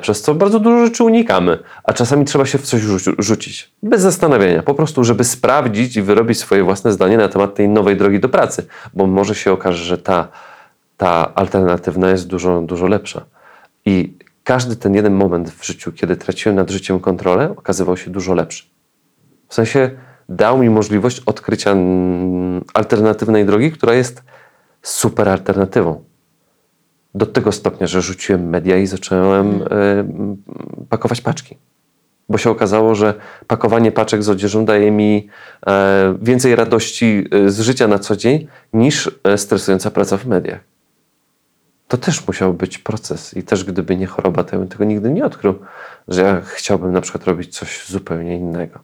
[0.00, 4.00] przez co bardzo dużo rzeczy unikamy, a czasami trzeba się w coś rzu- rzucić, bez
[4.00, 8.20] zastanawiania, po prostu, żeby sprawdzić i wyrobić swoje własne zdanie na temat tej nowej drogi
[8.20, 10.28] do pracy, bo może się okaże, że ta,
[10.96, 13.24] ta alternatywna jest dużo, dużo lepsza.
[13.86, 14.14] I
[14.44, 18.64] każdy ten jeden moment w życiu, kiedy traciłem nad życiem kontrolę, okazywał się dużo lepszy.
[19.48, 19.90] W sensie
[20.28, 24.22] dał mi możliwość odkrycia mm, alternatywnej drogi, która jest
[24.82, 26.09] super alternatywą.
[27.14, 29.66] Do tego stopnia, że rzuciłem media i zacząłem e,
[30.00, 30.36] m,
[30.88, 31.56] pakować paczki.
[32.28, 33.14] Bo się okazało, że
[33.46, 35.28] pakowanie paczek z odzieżą daje mi
[35.66, 40.60] e, więcej radości e, z życia na co dzień niż e, stresująca praca w mediach.
[41.88, 45.10] To też musiał być proces i też gdyby nie choroba, to ja bym tego nigdy
[45.10, 45.54] nie odkrył,
[46.08, 48.78] że ja chciałbym na przykład robić coś zupełnie innego.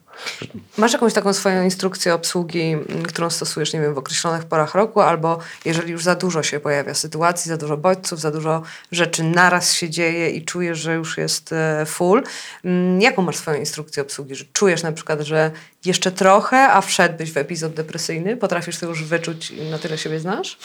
[0.77, 2.75] Masz jakąś taką swoją instrukcję obsługi,
[3.07, 6.93] którą stosujesz, nie wiem, w określonych porach roku, albo jeżeli już za dużo się pojawia
[6.93, 8.61] sytuacji, za dużo bodźców, za dużo
[8.91, 12.23] rzeczy naraz się dzieje i czujesz, że już jest e, full.
[12.65, 14.35] M, Jaką masz swoją instrukcję obsługi?
[14.35, 15.51] Że czujesz na przykład, że
[15.85, 18.37] jeszcze trochę, a wszedłbyś w epizod depresyjny?
[18.37, 20.57] Potrafisz to już wyczuć i na tyle siebie znasz?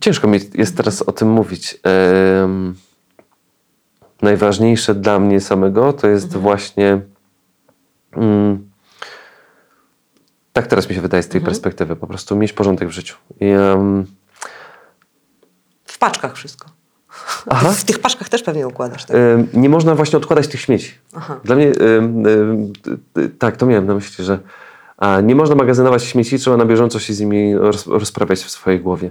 [0.00, 1.78] Ciężko mi jest teraz o tym mówić.
[1.82, 2.74] Em,
[4.22, 7.00] najważniejsze dla mnie samego to jest właśnie.
[8.12, 8.65] Mm,
[10.56, 13.16] tak teraz mi się wydaje z tej perspektywy, po prostu mieć porządek w życiu.
[13.40, 14.06] I, em,
[15.84, 16.68] W paczkach wszystko.
[17.50, 17.72] Aha.
[17.72, 19.04] W tych paczkach też pewnie układasz.
[19.04, 19.16] Tak?
[19.54, 20.94] nie można właśnie odkładać tych śmieci.
[21.14, 21.40] Aha.
[21.44, 21.72] Dla mnie,
[23.38, 24.38] tak, to miałem na myśli, że
[24.96, 28.80] a, nie można magazynować śmieci, trzeba na bieżąco się z nimi roz, rozprawiać w swojej
[28.80, 29.10] głowie.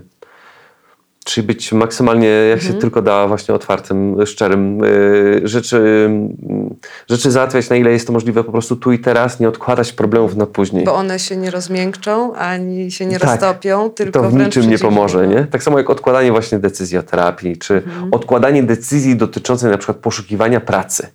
[1.26, 4.84] Czyli być maksymalnie, jak się tylko da, właśnie otwartym, szczerym.
[4.84, 6.76] y, Rzeczy, mm,
[7.10, 10.36] rzeczy załatwiać na ile jest to możliwe po prostu tu i teraz, nie odkładać problemów
[10.36, 10.86] na później.
[10.86, 13.30] Bo one się nie rozmiękczą, ani się nie Tak.
[13.30, 15.44] roztopią, tylko to w niczym nie pomoże, nie?
[15.44, 20.60] Tak samo jak odkładanie właśnie decyzji o terapii, czy odkładanie decyzji dotyczącej na przykład poszukiwania
[20.60, 21.08] pracy.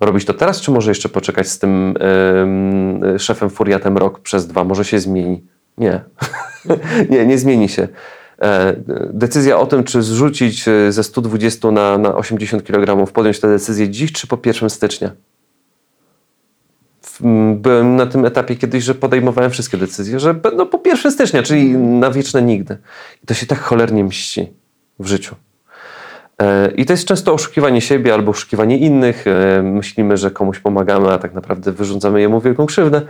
[0.00, 4.64] Robić to teraz, czy może jeszcze poczekać z tym em, szefem Furiatem rok przez dwa?
[4.64, 5.44] Może się zmieni?
[5.78, 6.00] Nie.
[7.10, 7.88] nie, nie zmieni się.
[8.42, 8.76] E,
[9.12, 13.88] decyzja o tym, czy zrzucić e, ze 120 na, na 80 kg, podjąć tę decyzję
[13.88, 15.10] dziś, czy po 1 stycznia?
[17.54, 21.70] Byłem na tym etapie kiedyś, że podejmowałem wszystkie decyzje, że będą po 1 stycznia, czyli
[21.78, 22.78] na wieczne nigdy.
[23.22, 24.52] I to się tak cholernie mści
[24.98, 25.34] w życiu.
[26.42, 29.24] E, I to jest często oszukiwanie siebie albo oszukiwanie innych.
[29.62, 33.02] Myślimy, że komuś pomagamy, a tak naprawdę wyrządzamy jemu wielką krzywdę.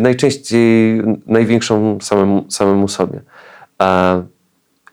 [0.00, 3.20] Najczęściej największą samemu, samemu sobie.
[3.78, 4.16] A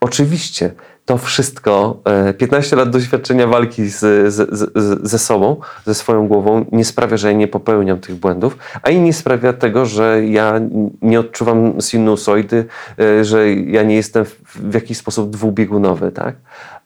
[0.02, 0.72] oczywiście
[1.06, 4.00] to wszystko, e, 15 lat doświadczenia walki z,
[4.34, 4.72] z, z,
[5.10, 9.00] ze sobą, ze swoją głową, nie sprawia, że ja nie popełniam tych błędów, a i
[9.00, 10.60] nie sprawia tego, że ja
[11.02, 12.66] nie odczuwam sinusoidy,
[13.00, 16.12] e, że ja nie jestem w, jakiś sposób dwubiegunowy.
[16.12, 16.36] Tak?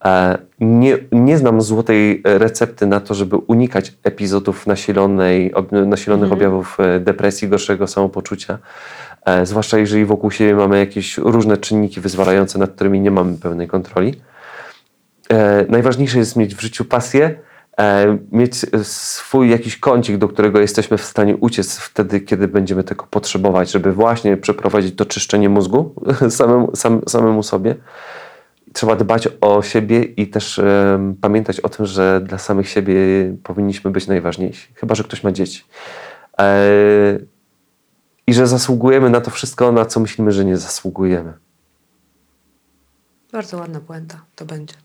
[0.05, 6.99] E, Nie, nie znam złotej recepty na to, żeby unikać epizodów nasilonej, nasilonych objawów e,
[6.99, 8.57] depresji, gorszego samopoczucia.
[9.27, 13.67] E, zwłaszcza jeżeli wokół siebie mamy jakieś różne czynniki wyzwalające, nad którymi nie mamy pełnej
[13.67, 14.21] kontroli.
[15.29, 17.39] E, najważniejsze jest mieć w życiu pasję,
[17.79, 23.07] e, mieć swój jakiś kącik, do którego jesteśmy w stanie uciec wtedy, kiedy będziemy tego
[23.09, 25.95] potrzebować, żeby właśnie przeprowadzić to czyszczenie mózgu
[26.29, 27.75] samemu, sam, samemu sobie.
[28.73, 30.61] Trzeba dbać o siebie i też
[31.21, 32.95] pamiętać o tym, że dla samych siebie
[33.43, 35.63] powinniśmy być najważniejsi, chyba że ktoś ma dzieci.
[38.27, 41.33] I że zasługujemy na to wszystko, na co myślimy, że nie zasługujemy.
[43.31, 44.75] Bardzo ładna puenta to będzie.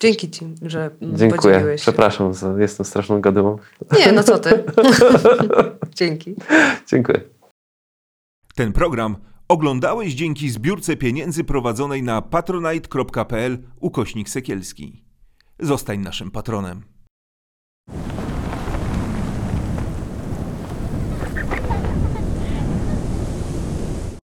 [0.00, 1.40] Dzięki Ci, że Dziękuję.
[1.40, 1.82] podzieliłeś się.
[1.82, 3.58] Przepraszam, za, jestem straszną gadyłą.
[3.98, 4.64] Nie, no co Ty.
[5.98, 6.34] Dzięki.
[6.86, 7.20] Dziękuję.
[8.54, 9.16] Ten program
[9.48, 15.04] oglądałeś dzięki zbiórce pieniędzy prowadzonej na patronite.pl ukośnik sekielski.
[15.60, 16.82] Zostań naszym patronem.